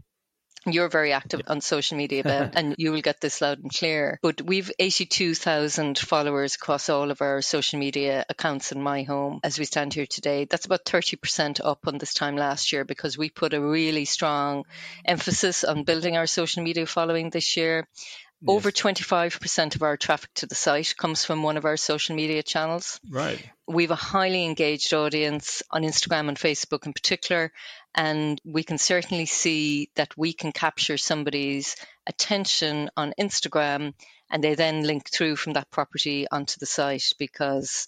[0.65, 4.19] You're very active on social media, Ben, and you will get this loud and clear.
[4.21, 9.59] But we've 82,000 followers across all of our social media accounts in my home as
[9.59, 10.45] we stand here today.
[10.45, 14.65] That's about 30% up on this time last year because we put a really strong
[15.05, 17.87] emphasis on building our social media following this year.
[18.45, 18.57] Yes.
[18.57, 22.43] Over 25% of our traffic to the site comes from one of our social media
[22.43, 22.99] channels.
[23.09, 23.39] Right.
[23.67, 27.53] We have a highly engaged audience on Instagram and Facebook in particular,
[27.95, 33.93] and we can certainly see that we can capture somebody's attention on Instagram
[34.29, 37.87] and they then link through from that property onto the site because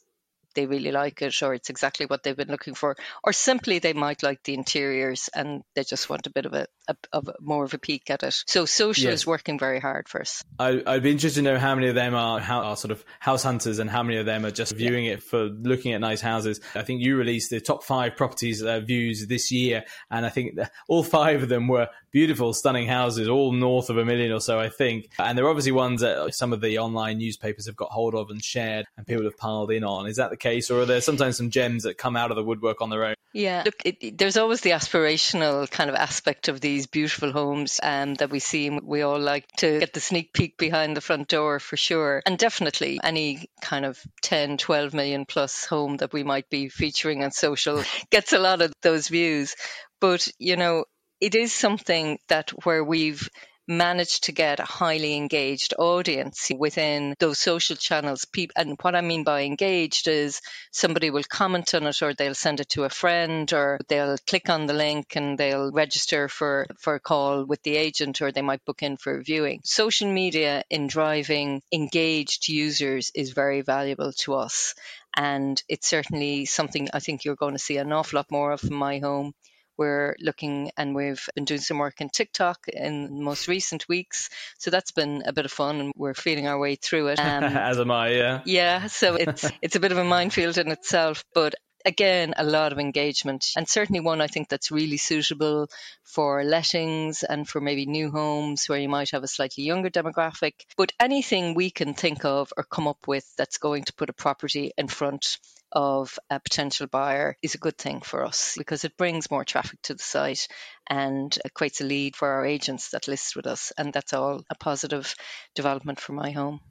[0.56, 2.95] they really like it or it's exactly what they've been looking for.
[3.24, 6.68] Or simply they might like the interiors and they just want a bit of a,
[6.88, 8.36] a of more of a peek at it.
[8.47, 9.22] So social yes.
[9.22, 10.43] is working very hard for us.
[10.60, 13.03] I, would be interested to know how many of them are, how, are sort of
[13.20, 15.14] house hunters and how many of them are just viewing yeah.
[15.14, 16.62] it for looking at nice houses.
[16.74, 20.58] I think you released the top five properties uh, views this year and i think
[20.88, 24.60] all five of them were beautiful stunning houses all north of a million or so
[24.60, 25.10] i think.
[25.20, 28.43] And they're obviously ones that some of the online newspapers have got hold of and
[28.43, 30.08] shared and people have piled in on.
[30.08, 32.43] Is that the case, or are there sometimes some gems that come out of the
[32.43, 33.16] woodwork on their own?
[33.34, 37.80] Yeah, look, it, it, there's always the aspirational kind of aspect of these beautiful homes
[37.82, 38.70] um, that we see.
[38.70, 42.22] We all like to get the sneak peek behind the front door for sure.
[42.26, 47.24] And definitely any kind of 10, 12 million plus home that we might be featuring
[47.24, 49.56] on social gets a lot of those views.
[50.00, 50.86] But, you know,
[51.20, 53.30] it is something that where we've
[53.68, 58.26] managed to get a highly engaged audience within those social channels.
[58.55, 60.41] And what I mean by engaged is
[60.72, 64.49] somebody will comment on it or they'll send it to a friend or they'll click
[64.49, 68.41] on the link and they'll register for, for a call with the agent or they
[68.41, 69.61] might book in for a viewing.
[69.63, 74.76] Social media in driving engaged users is very valuable to us.
[75.18, 78.63] And it's certainly something I think you're going to see an awful lot more of
[78.63, 79.34] in my home
[79.78, 84.30] we're looking and we've been doing some work in TikTok in most recent weeks.
[84.57, 87.19] So that's been a bit of fun and we're feeling our way through it.
[87.19, 88.41] Um, As am I, yeah.
[88.45, 88.88] Yeah.
[88.88, 91.55] So it's, it's a bit of a minefield in itself, but
[91.86, 95.69] again, a lot of engagement and certainly one I think that's really suitable
[96.03, 100.53] for lettings and for maybe new homes where you might have a slightly younger demographic.
[100.78, 104.13] But anything we can think of or come up with that's going to put a
[104.13, 105.38] property in front
[105.76, 109.80] of a potential buyer is a good thing for us because it brings more traffic
[109.84, 110.47] to the site
[110.89, 113.73] and creates a lead for our agents that list with us.
[113.78, 115.13] And that's all a positive
[115.53, 116.61] development for my home.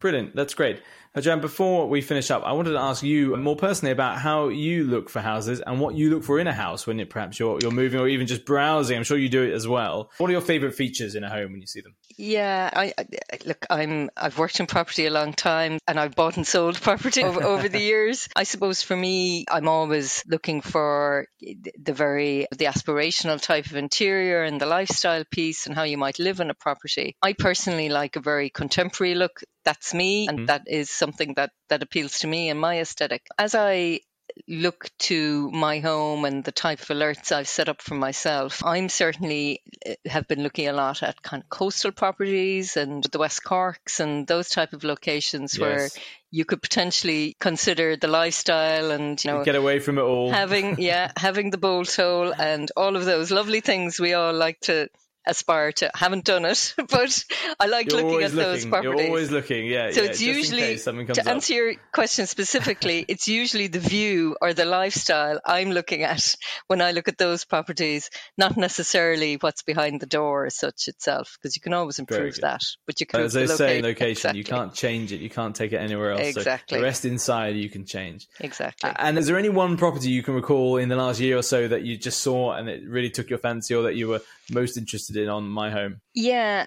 [0.00, 0.34] Brilliant.
[0.34, 0.82] That's great.
[1.20, 4.82] Joanne, before we finish up, I wanted to ask you more personally about how you
[4.82, 7.60] look for houses and what you look for in a house when it, perhaps you're,
[7.62, 8.96] you're moving or even just browsing.
[8.96, 10.10] I'm sure you do it as well.
[10.18, 11.94] What are your favorite features in a home when you see them?
[12.16, 13.06] Yeah, I, I
[13.44, 17.22] look, I'm I've worked in property a long time and I've bought and sold property
[17.22, 18.28] over, over the years.
[18.34, 24.42] I suppose for me, I'm always looking for the very the aspirational type of interior
[24.42, 27.16] and the lifestyle piece and how you might live in a property.
[27.22, 29.40] I personally like a very contemporary look.
[29.64, 30.46] That's me, and mm-hmm.
[30.46, 33.26] that is something that that appeals to me and my aesthetic.
[33.38, 34.00] As I
[34.48, 38.88] look to my home and the type of alerts I've set up for myself, I'm
[38.88, 43.44] certainly uh, have been looking a lot at kind of coastal properties and the West
[43.44, 45.60] Corks and those type of locations yes.
[45.60, 45.88] where
[46.30, 50.80] you could potentially consider the lifestyle and you know get away from it all having
[50.80, 54.88] yeah having the bolt hole and all of those lovely things we all like to
[55.26, 55.90] aspire to.
[55.94, 57.24] Haven't done it, but
[57.58, 58.36] I like You're looking at looking.
[58.36, 59.00] those properties.
[59.00, 59.90] You're always looking, yeah.
[59.90, 61.26] So yeah, it's usually to up.
[61.26, 66.80] answer your question specifically, it's usually the view or the lifestyle I'm looking at when
[66.80, 71.56] I look at those properties, not necessarily what's behind the door as such itself, because
[71.56, 72.62] you can always improve that.
[72.86, 74.10] But you can, as they say, location.
[74.10, 74.38] Exactly.
[74.38, 75.20] You can't change it.
[75.20, 76.36] You can't take it anywhere else.
[76.36, 76.76] Exactly.
[76.76, 78.28] So the rest inside you can change.
[78.40, 78.90] Exactly.
[78.96, 81.68] And is there any one property you can recall in the last year or so
[81.68, 84.20] that you just saw and it really took your fancy, or that you were
[84.52, 86.00] most interested in on my home?
[86.14, 86.66] Yeah,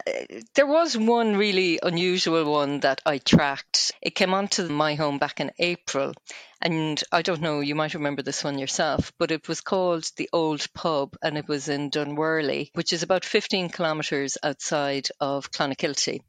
[0.55, 3.93] there was one really unusual one that I tracked.
[4.01, 6.13] It came onto my home back in April.
[6.61, 10.29] And I don't know, you might remember this one yourself, but it was called the
[10.33, 16.21] Old Pub and it was in Dunworley, which is about 15 kilometres outside of Clonakilty.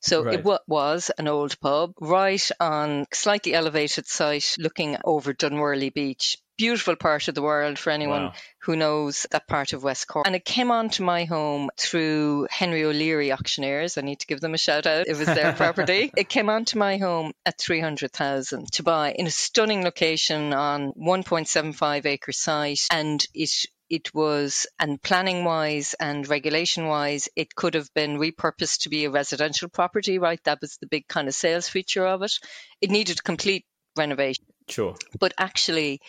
[0.00, 0.38] So right.
[0.38, 6.94] it was an old pub right on slightly elevated site looking over Dunworley Beach beautiful
[6.94, 8.32] part of the world for anyone wow.
[8.60, 10.24] who knows that part of West Cork.
[10.24, 13.98] And it came onto my home through Henry O'Leary Auctioneers.
[13.98, 15.08] I need to give them a shout out.
[15.08, 16.12] It was their property.
[16.16, 22.06] It came onto my home at 300,000 to buy in a stunning location on 1.75
[22.06, 22.86] acre site.
[22.92, 23.50] And it
[23.90, 29.04] it was, and planning wise and regulation wise, it could have been repurposed to be
[29.04, 30.42] a residential property, right?
[30.44, 32.32] That was the big kind of sales feature of it.
[32.80, 34.46] It needed complete renovation.
[34.68, 34.96] Sure.
[35.18, 36.00] But actually,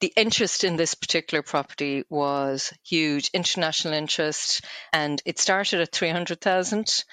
[0.00, 7.04] the interest in this particular property was huge, international interest, and it started at 300,000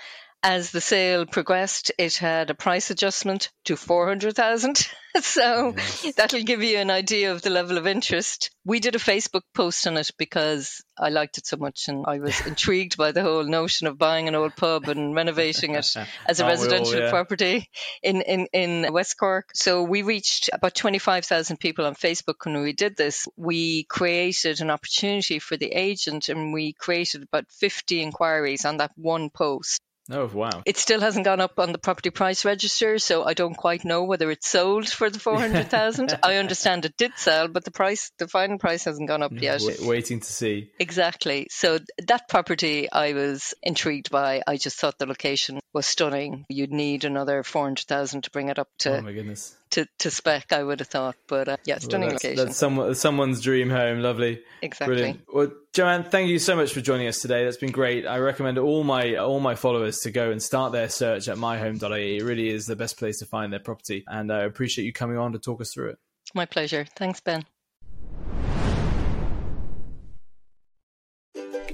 [0.43, 4.87] as the sale progressed, it had a price adjustment to 400,000.
[5.21, 6.15] so yes.
[6.15, 8.49] that'll give you an idea of the level of interest.
[8.65, 12.19] We did a Facebook post on it because I liked it so much and I
[12.19, 15.95] was intrigued by the whole notion of buying an old pub and renovating it
[16.27, 17.09] as a oh, residential all, yeah.
[17.11, 17.69] property
[18.01, 19.49] in, in, in West Cork.
[19.53, 23.27] So we reached about 25,000 people on Facebook when we did this.
[23.37, 28.91] We created an opportunity for the agent and we created about 50 inquiries on that
[28.95, 29.81] one post.
[30.11, 30.63] Oh, wow.
[30.65, 34.03] It still hasn't gone up on the property price register, so I don't quite know
[34.03, 36.19] whether it's sold for the 400,000.
[36.23, 39.61] I understand it did sell, but the price, the final price hasn't gone up yet.
[39.81, 40.71] waiting to see.
[40.79, 41.47] Exactly.
[41.49, 44.41] So that property I was intrigued by.
[44.45, 46.45] I just thought the location was stunning.
[46.49, 50.53] You'd need another 400,000 to bring it up to Oh my goodness to, to spec,
[50.53, 51.15] I would have thought.
[51.27, 52.45] But uh, yeah, stunning well, that's, location.
[52.45, 54.01] That's someone, someone's dream home.
[54.01, 54.41] Lovely.
[54.61, 54.95] Exactly.
[54.95, 55.21] Brilliant.
[55.33, 57.43] Well, Joanne, thank you so much for joining us today.
[57.43, 58.05] That's been great.
[58.05, 62.17] I recommend all my all my followers to go and start their search at myhome.ie.
[62.17, 65.17] It really is the best place to find their property, and I appreciate you coming
[65.17, 65.99] on to talk us through it.
[66.33, 66.85] My pleasure.
[66.95, 67.45] Thanks, Ben.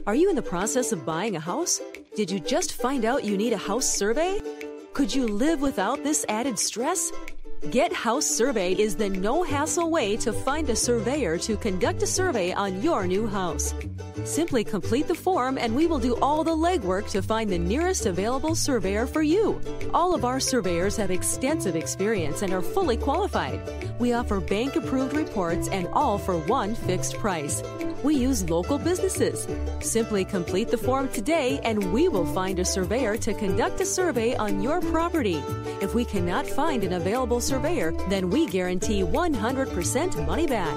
[0.05, 1.81] Are you in the process of buying a house?
[2.15, 4.39] Did you just find out you need a house survey?
[4.93, 7.11] Could you live without this added stress?
[7.71, 12.07] Get House Surveyed is the no hassle way to find a surveyor to conduct a
[12.07, 13.73] survey on your new house.
[14.23, 18.05] Simply complete the form and we will do all the legwork to find the nearest
[18.05, 19.59] available surveyor for you.
[19.93, 23.59] All of our surveyors have extensive experience and are fully qualified.
[23.99, 27.61] We offer bank approved reports and all for one fixed price.
[28.07, 29.45] We use local businesses.
[29.81, 34.33] Simply complete the form today and we will find a surveyor to conduct a survey
[34.37, 35.43] on your property.
[35.81, 40.73] If we cannot find an available surveyor, then we guarantee 100% money back.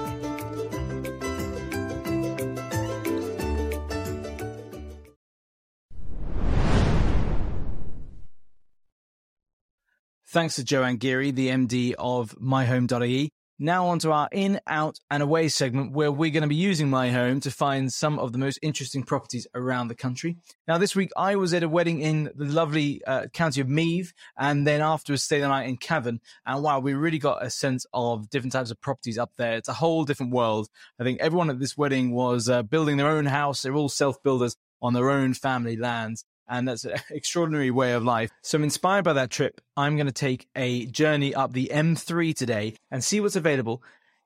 [10.27, 13.31] Thanks to Joanne Geary, the MD of myhome.ie.
[13.63, 17.11] Now onto our in, out, and away segment where we're going to be using my
[17.11, 20.37] home to find some of the most interesting properties around the country.
[20.67, 24.13] Now, this week I was at a wedding in the lovely uh, county of Meath
[24.35, 26.21] and then afterwards stayed the night in Cavan.
[26.43, 29.57] And wow, we really got a sense of different types of properties up there.
[29.57, 30.67] It's a whole different world.
[30.99, 33.61] I think everyone at this wedding was uh, building their own house.
[33.61, 38.03] They're all self builders on their own family lands and that's an extraordinary way of
[38.03, 38.29] life.
[38.43, 39.61] So I'm inspired by that trip.
[39.75, 43.81] I'm going to take a journey up the M3 today and see what's available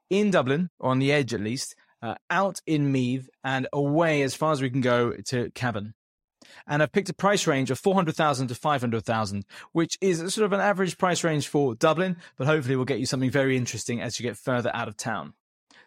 [0.09, 4.36] in Dublin, or on the edge at least, uh, out in Meath, and away as
[4.36, 5.93] far as we can go to Cavan.
[6.67, 10.59] And I've picked a price range of 400,000 to 500,000, which is sort of an
[10.59, 14.23] average price range for Dublin, but hopefully we'll get you something very interesting as you
[14.23, 15.34] get further out of town.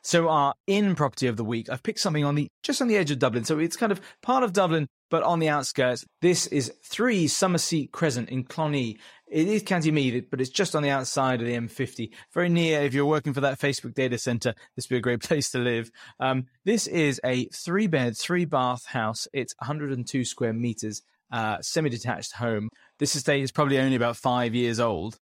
[0.02, 2.96] So our in property of the week, I've picked something on the just on the
[2.96, 3.44] edge of Dublin.
[3.44, 6.04] So it's kind of part of Dublin, but on the outskirts.
[6.20, 8.98] This is three Summerseat Crescent in Clonee.
[9.26, 12.10] It is County Meath, but it's just on the outside of the M50.
[12.32, 15.20] Very near, if you're working for that Facebook data center, this would be a great
[15.22, 15.90] place to live.
[16.18, 19.28] Um, this is a three bed, three bath house.
[19.32, 22.70] It's 102 square meters, uh, semi detached home.
[22.98, 25.18] This estate is probably only about five years old.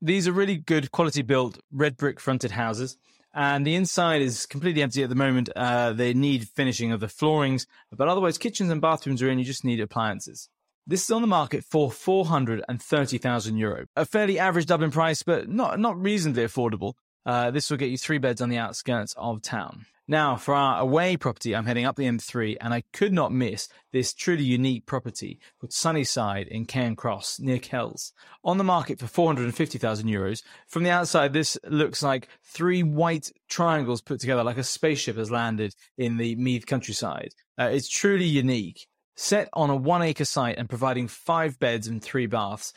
[0.00, 2.96] These are really good quality built red brick fronted houses
[3.34, 5.48] and the inside is completely empty at the moment.
[5.54, 9.38] Uh, they need finishing of the floorings, but otherwise, kitchens and bathrooms are in.
[9.38, 10.48] You just need appliances.
[10.86, 13.84] This is on the market for 430,000 euro.
[13.94, 16.94] A fairly average Dublin price, but not, not reasonably affordable.
[17.26, 19.84] Uh, this will get you three beds on the outskirts of town.
[20.10, 23.68] Now, for our away property, I'm heading up the M3 and I could not miss
[23.92, 28.14] this truly unique property called Sunnyside in Carnaross near Kells.
[28.42, 30.42] On the market for 450,000 euros.
[30.66, 35.30] From the outside, this looks like three white triangles put together like a spaceship has
[35.30, 37.34] landed in the Meath countryside.
[37.60, 38.86] Uh, it's truly unique.
[39.14, 42.72] Set on a one acre site and providing five beds and three baths,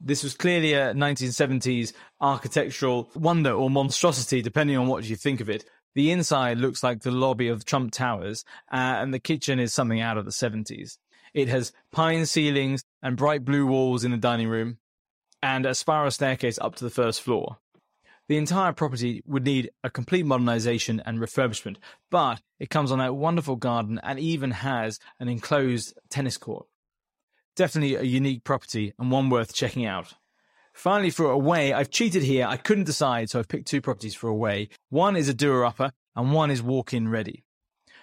[0.00, 5.50] this was clearly a 1970s architectural wonder or monstrosity, depending on what you think of
[5.50, 5.66] it.
[5.94, 10.00] The inside looks like the lobby of Trump Towers, uh, and the kitchen is something
[10.00, 10.98] out of the 70s.
[11.34, 14.78] It has pine ceilings and bright blue walls in the dining room,
[15.42, 17.58] and a spiral staircase up to the first floor.
[18.28, 21.78] The entire property would need a complete modernization and refurbishment,
[22.10, 26.66] but it comes on a wonderful garden and even has an enclosed tennis court.
[27.56, 30.14] Definitely a unique property and one worth checking out.
[30.80, 32.46] Finally, for away, I've cheated here.
[32.46, 34.70] I couldn't decide, so I've picked two properties for away.
[34.88, 37.44] One is a doer upper, and one is walk in ready.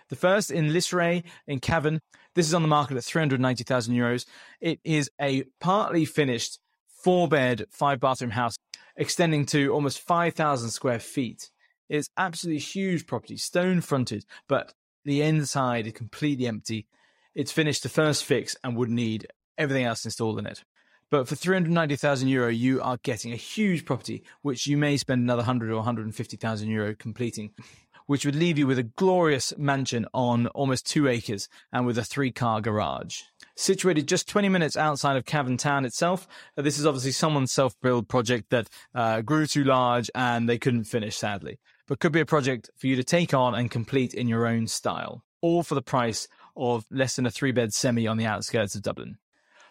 [0.10, 2.00] The first in Lisray in Cavan.
[2.36, 4.28] This is on the market at 390,000 euros.
[4.62, 6.60] It is a partly finished
[7.04, 8.56] four bed, five bathroom house
[8.96, 11.50] extending to almost 5,000 square feet.
[11.90, 16.86] It's absolutely huge property, stone fronted, but the inside is completely empty.
[17.34, 19.26] It's finished the first fix and would need
[19.58, 20.64] everything else installed in it.
[21.10, 25.40] But for 390,000 euro, you are getting a huge property, which you may spend another
[25.40, 27.52] 100 or 150,000 euro completing,
[28.08, 32.04] which would leave you with a glorious mansion on almost two acres and with a
[32.04, 33.22] three car garage.
[33.56, 36.28] Situated just 20 minutes outside of Cavan town itself,
[36.58, 40.58] uh, this is obviously someone's self build project that uh, grew too large and they
[40.58, 44.14] couldn't finish, sadly, but could be a project for you to take on and complete
[44.14, 46.28] in your own style, all for the price
[46.58, 49.18] of less than a three bed semi on the outskirts of Dublin.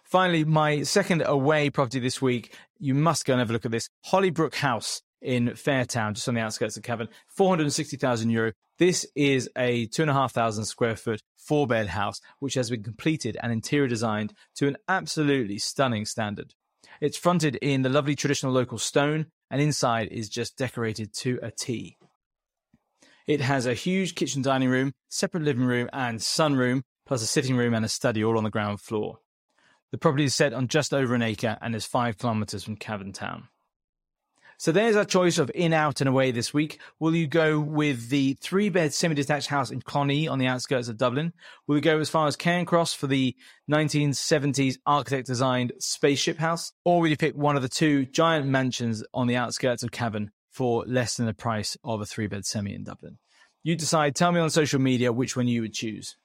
[0.07, 3.73] Finally, my second away property this week, you must go and have a look at
[3.73, 8.53] this Hollybrook House in Fairtown, just on the outskirts of Cavan, 460,000 euro.
[8.79, 12.71] This is a two and a half thousand square foot four bed house, which has
[12.71, 16.55] been completed and interior designed to an absolutely stunning standard.
[17.01, 21.51] It's fronted in the lovely traditional local stone, and inside is just decorated to a
[21.51, 21.97] T.
[23.27, 27.57] It has a huge kitchen dining room, separate living room, and sunroom, plus a sitting
[27.57, 29.19] room and a study all on the ground floor.
[29.93, 33.13] The property is set on just over an acre and is five kilometres from Cavan
[33.13, 33.49] town.
[34.59, 36.81] So there's our choice of in, out, and away this week.
[36.99, 40.89] Will you go with the three bed semi detached house in Clonee on the outskirts
[40.89, 41.35] of Dublin?
[41.67, 43.37] Will you go as far as Carnaross for the
[43.71, 46.73] 1970s architect designed spaceship house?
[46.87, 50.31] Or will you pick one of the two giant mansions on the outskirts of Cavan
[50.51, 53.19] for less than the price of a three bed semi in Dublin?
[53.63, 54.17] You decide.
[54.17, 56.17] Tell me on social media which one you would choose.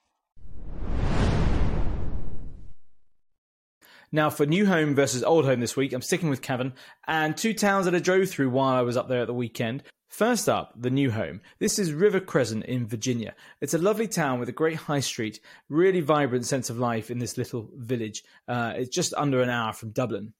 [4.14, 6.74] Now, for new home versus old home this week, I'm sticking with Cavan
[7.08, 9.84] and two towns that I drove through while I was up there at the weekend.
[10.10, 11.40] First up, the new home.
[11.60, 13.34] This is River Crescent in Virginia.
[13.62, 15.40] It's a lovely town with a great high street,
[15.70, 18.26] really vibrant sense of life in this little village.
[18.50, 20.34] Uh, it's just under an hour from Dublin.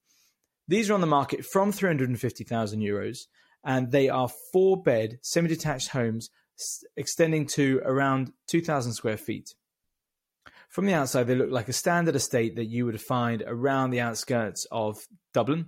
[0.68, 3.20] These are on the market from 350,000 euros,
[3.64, 6.28] and they are four bed, semi detached homes
[6.98, 9.54] extending to around 2,000 square feet.
[10.72, 14.00] From the outside, they look like a standard estate that you would find around the
[14.00, 14.96] outskirts of
[15.34, 15.66] Dublin.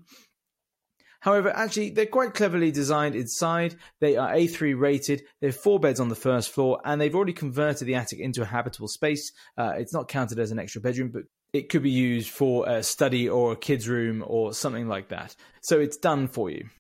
[1.20, 3.76] However, actually, they're quite cleverly designed inside.
[4.00, 5.22] They are A3 rated.
[5.42, 8.40] They have four beds on the first floor, and they've already converted the attic into
[8.40, 9.30] a habitable space.
[9.58, 12.82] Uh, it's not counted as an extra bedroom, but it could be used for a
[12.82, 15.36] study or a kid's room or something like that.
[15.60, 16.70] So it's done for you.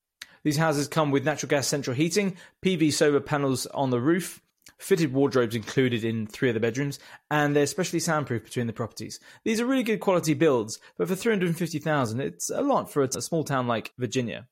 [0.44, 4.40] These houses come with natural gas central heating, PV solar panels on the roof,
[4.78, 6.98] fitted wardrobes included in three of the bedrooms,
[7.30, 9.20] and they're specially soundproof between the properties.
[9.44, 13.44] These are really good quality builds, but for 350,000, it's a lot for a small
[13.44, 14.46] town like Virginia.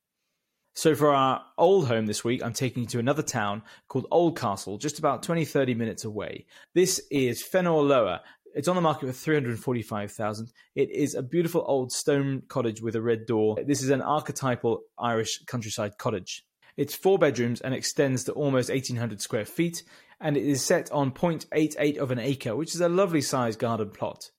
[0.75, 4.81] So for our old home this week, I'm taking you to another town called Oldcastle,
[4.81, 6.47] just about 20 30 minutes away.
[6.75, 8.21] This is Fenor Lower.
[8.55, 10.51] It's on the market for 345,000.
[10.75, 13.57] It is a beautiful old stone cottage with a red door.
[13.67, 16.45] This is an archetypal Irish countryside cottage.
[16.77, 19.83] It's four bedrooms and extends to almost 1800 square feet
[20.23, 23.91] and it is set on 0.88 of an acre, which is a lovely sized garden
[23.91, 24.31] plot.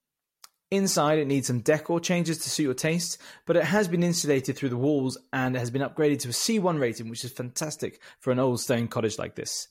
[0.71, 4.57] Inside, it needs some decor changes to suit your tastes, but it has been insulated
[4.57, 8.31] through the walls and has been upgraded to a C1 rating, which is fantastic for
[8.31, 9.67] an old stone cottage like this.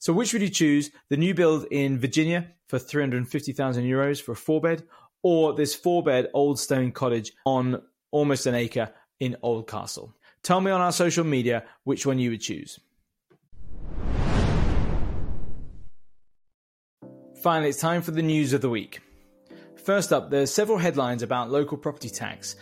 [0.00, 0.90] So, which would you choose?
[1.10, 4.82] The new build in Virginia for 350,000 euros for a four bed,
[5.22, 7.80] or this four bed old stone cottage on
[8.10, 10.12] almost an acre in Oldcastle?
[10.42, 12.80] Tell me on our social media which one you would choose.
[17.44, 19.02] Finally, it's time for the news of the week.
[19.84, 22.56] First up, there are several headlines about local property tax.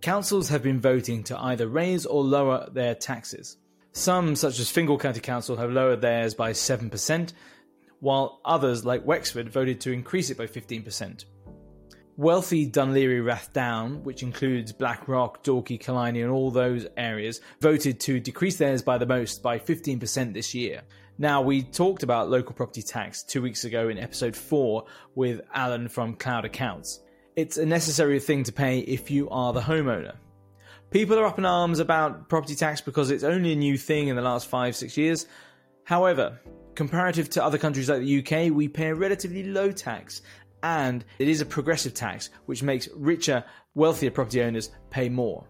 [0.00, 3.56] Councils have been voting to either raise or lower their taxes.
[3.94, 7.32] Some, such as Fingal County Council, have lowered theirs by 7%,
[7.98, 11.24] while others, like Wexford, voted to increase it by 15%.
[12.16, 18.56] Wealthy Laoghaire Rathdown, which includes Blackrock, Dalkey, Killiney, and all those areas, voted to decrease
[18.56, 20.82] theirs by the most by 15% this year.
[21.20, 24.84] Now, we talked about local property tax two weeks ago in episode 4
[25.16, 27.00] with Alan from Cloud Accounts.
[27.34, 30.14] It's a necessary thing to pay if you are the homeowner.
[30.92, 34.14] People are up in arms about property tax because it's only a new thing in
[34.14, 35.26] the last five, six years.
[35.82, 36.38] However,
[36.76, 40.22] comparative to other countries like the UK, we pay a relatively low tax
[40.62, 43.42] and it is a progressive tax which makes richer,
[43.74, 45.44] wealthier property owners pay more.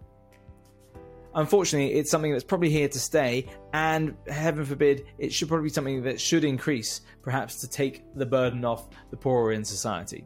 [1.39, 5.73] Unfortunately, it's something that's probably here to stay, and heaven forbid, it should probably be
[5.73, 10.25] something that should increase, perhaps to take the burden off the poorer in society.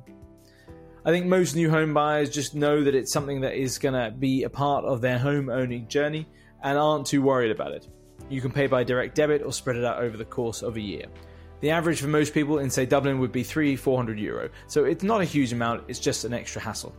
[1.04, 4.10] I think most new home buyers just know that it's something that is going to
[4.10, 6.26] be a part of their home owning journey
[6.62, 7.86] and aren't too worried about it.
[8.30, 10.80] You can pay by direct debit or spread it out over the course of a
[10.80, 11.04] year.
[11.60, 15.04] The average for most people in, say, Dublin would be 3 400 euro, so it's
[15.04, 16.96] not a huge amount, it's just an extra hassle.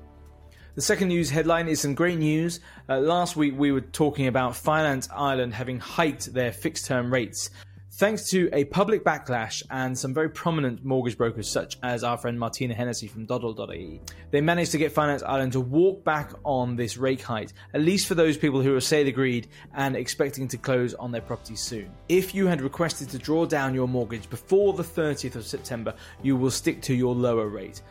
[0.76, 2.60] The second news headline is some great news.
[2.90, 7.52] Uh, last week we were talking about Finance Ireland having hiked their fixed term rates.
[7.92, 12.40] Thanks to a public backlash and some very prominent mortgage brokers, such as our friend
[12.40, 14.02] Martina Hennessy from Doddle.ie,
[14.32, 18.08] they managed to get Finance Ireland to walk back on this rate hike, at least
[18.08, 21.92] for those people who are sale agreed and expecting to close on their properties soon.
[22.10, 25.94] If you had requested to draw down your mortgage before the 30th of September,
[26.24, 27.84] you will stick to your lower rate.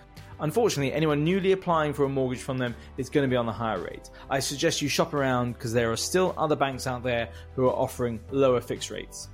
[0.42, 3.52] Unfortunately, anyone newly applying for a mortgage from them is going to be on the
[3.52, 4.10] higher rate.
[4.28, 7.74] I suggest you shop around because there are still other banks out there who are
[7.74, 9.28] offering lower fixed rates.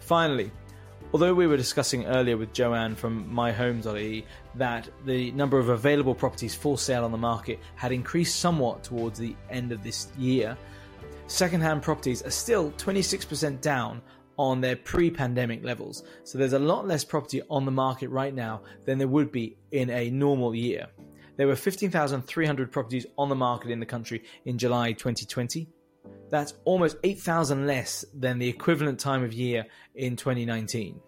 [0.00, 0.50] Finally,
[1.12, 6.54] although we were discussing earlier with Joanne from myhome.ie that the number of available properties
[6.54, 10.56] for sale on the market had increased somewhat towards the end of this year,
[11.26, 14.00] second-hand properties are still 26% down
[14.38, 16.02] on their pre-pandemic levels.
[16.24, 19.56] So there's a lot less property on the market right now than there would be
[19.70, 20.88] in a normal year.
[21.36, 25.68] There were 15,300 properties on the market in the country in July 2020
[26.30, 31.00] that's almost 8,000 less than the equivalent time of year in 2019.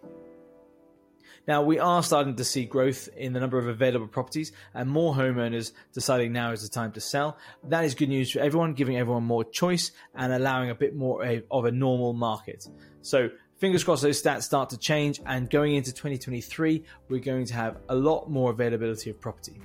[1.49, 5.15] Now, we are starting to see growth in the number of available properties and more
[5.15, 7.39] homeowners deciding now is the time to sell.
[7.65, 11.43] That is good news for everyone, giving everyone more choice and allowing a bit more
[11.51, 12.67] of a normal market.
[13.07, 17.55] So, fingers crossed those stats start to change, and going into 2023, we're going to
[17.55, 19.61] have a lot more availability of property.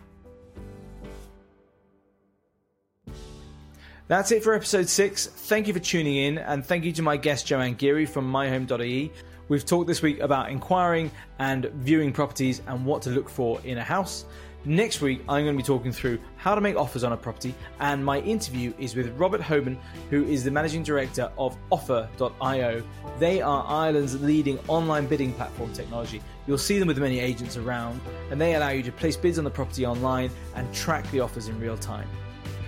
[4.07, 5.25] That's it for episode six.
[5.25, 9.11] Thank you for tuning in, and thank you to my guest Joanne Geary from myhome.ie.
[9.47, 13.79] We've talked this week about inquiring and viewing properties and what to look for in
[13.79, 14.25] a house.
[14.63, 17.55] Next week, I'm going to be talking through how to make offers on a property,
[17.79, 19.75] and my interview is with Robert Hoban,
[20.11, 22.83] who is the managing director of Offr.io.
[23.17, 26.21] They are Ireland's leading online bidding platform technology.
[26.45, 27.99] You'll see them with many agents around,
[28.29, 31.47] and they allow you to place bids on the property online and track the offers
[31.47, 32.07] in real time.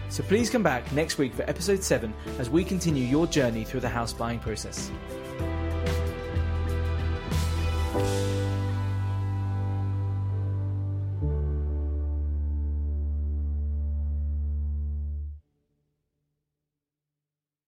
[0.09, 3.81] So please come back next week for episode 7 as we continue your journey through
[3.81, 4.91] the house buying process.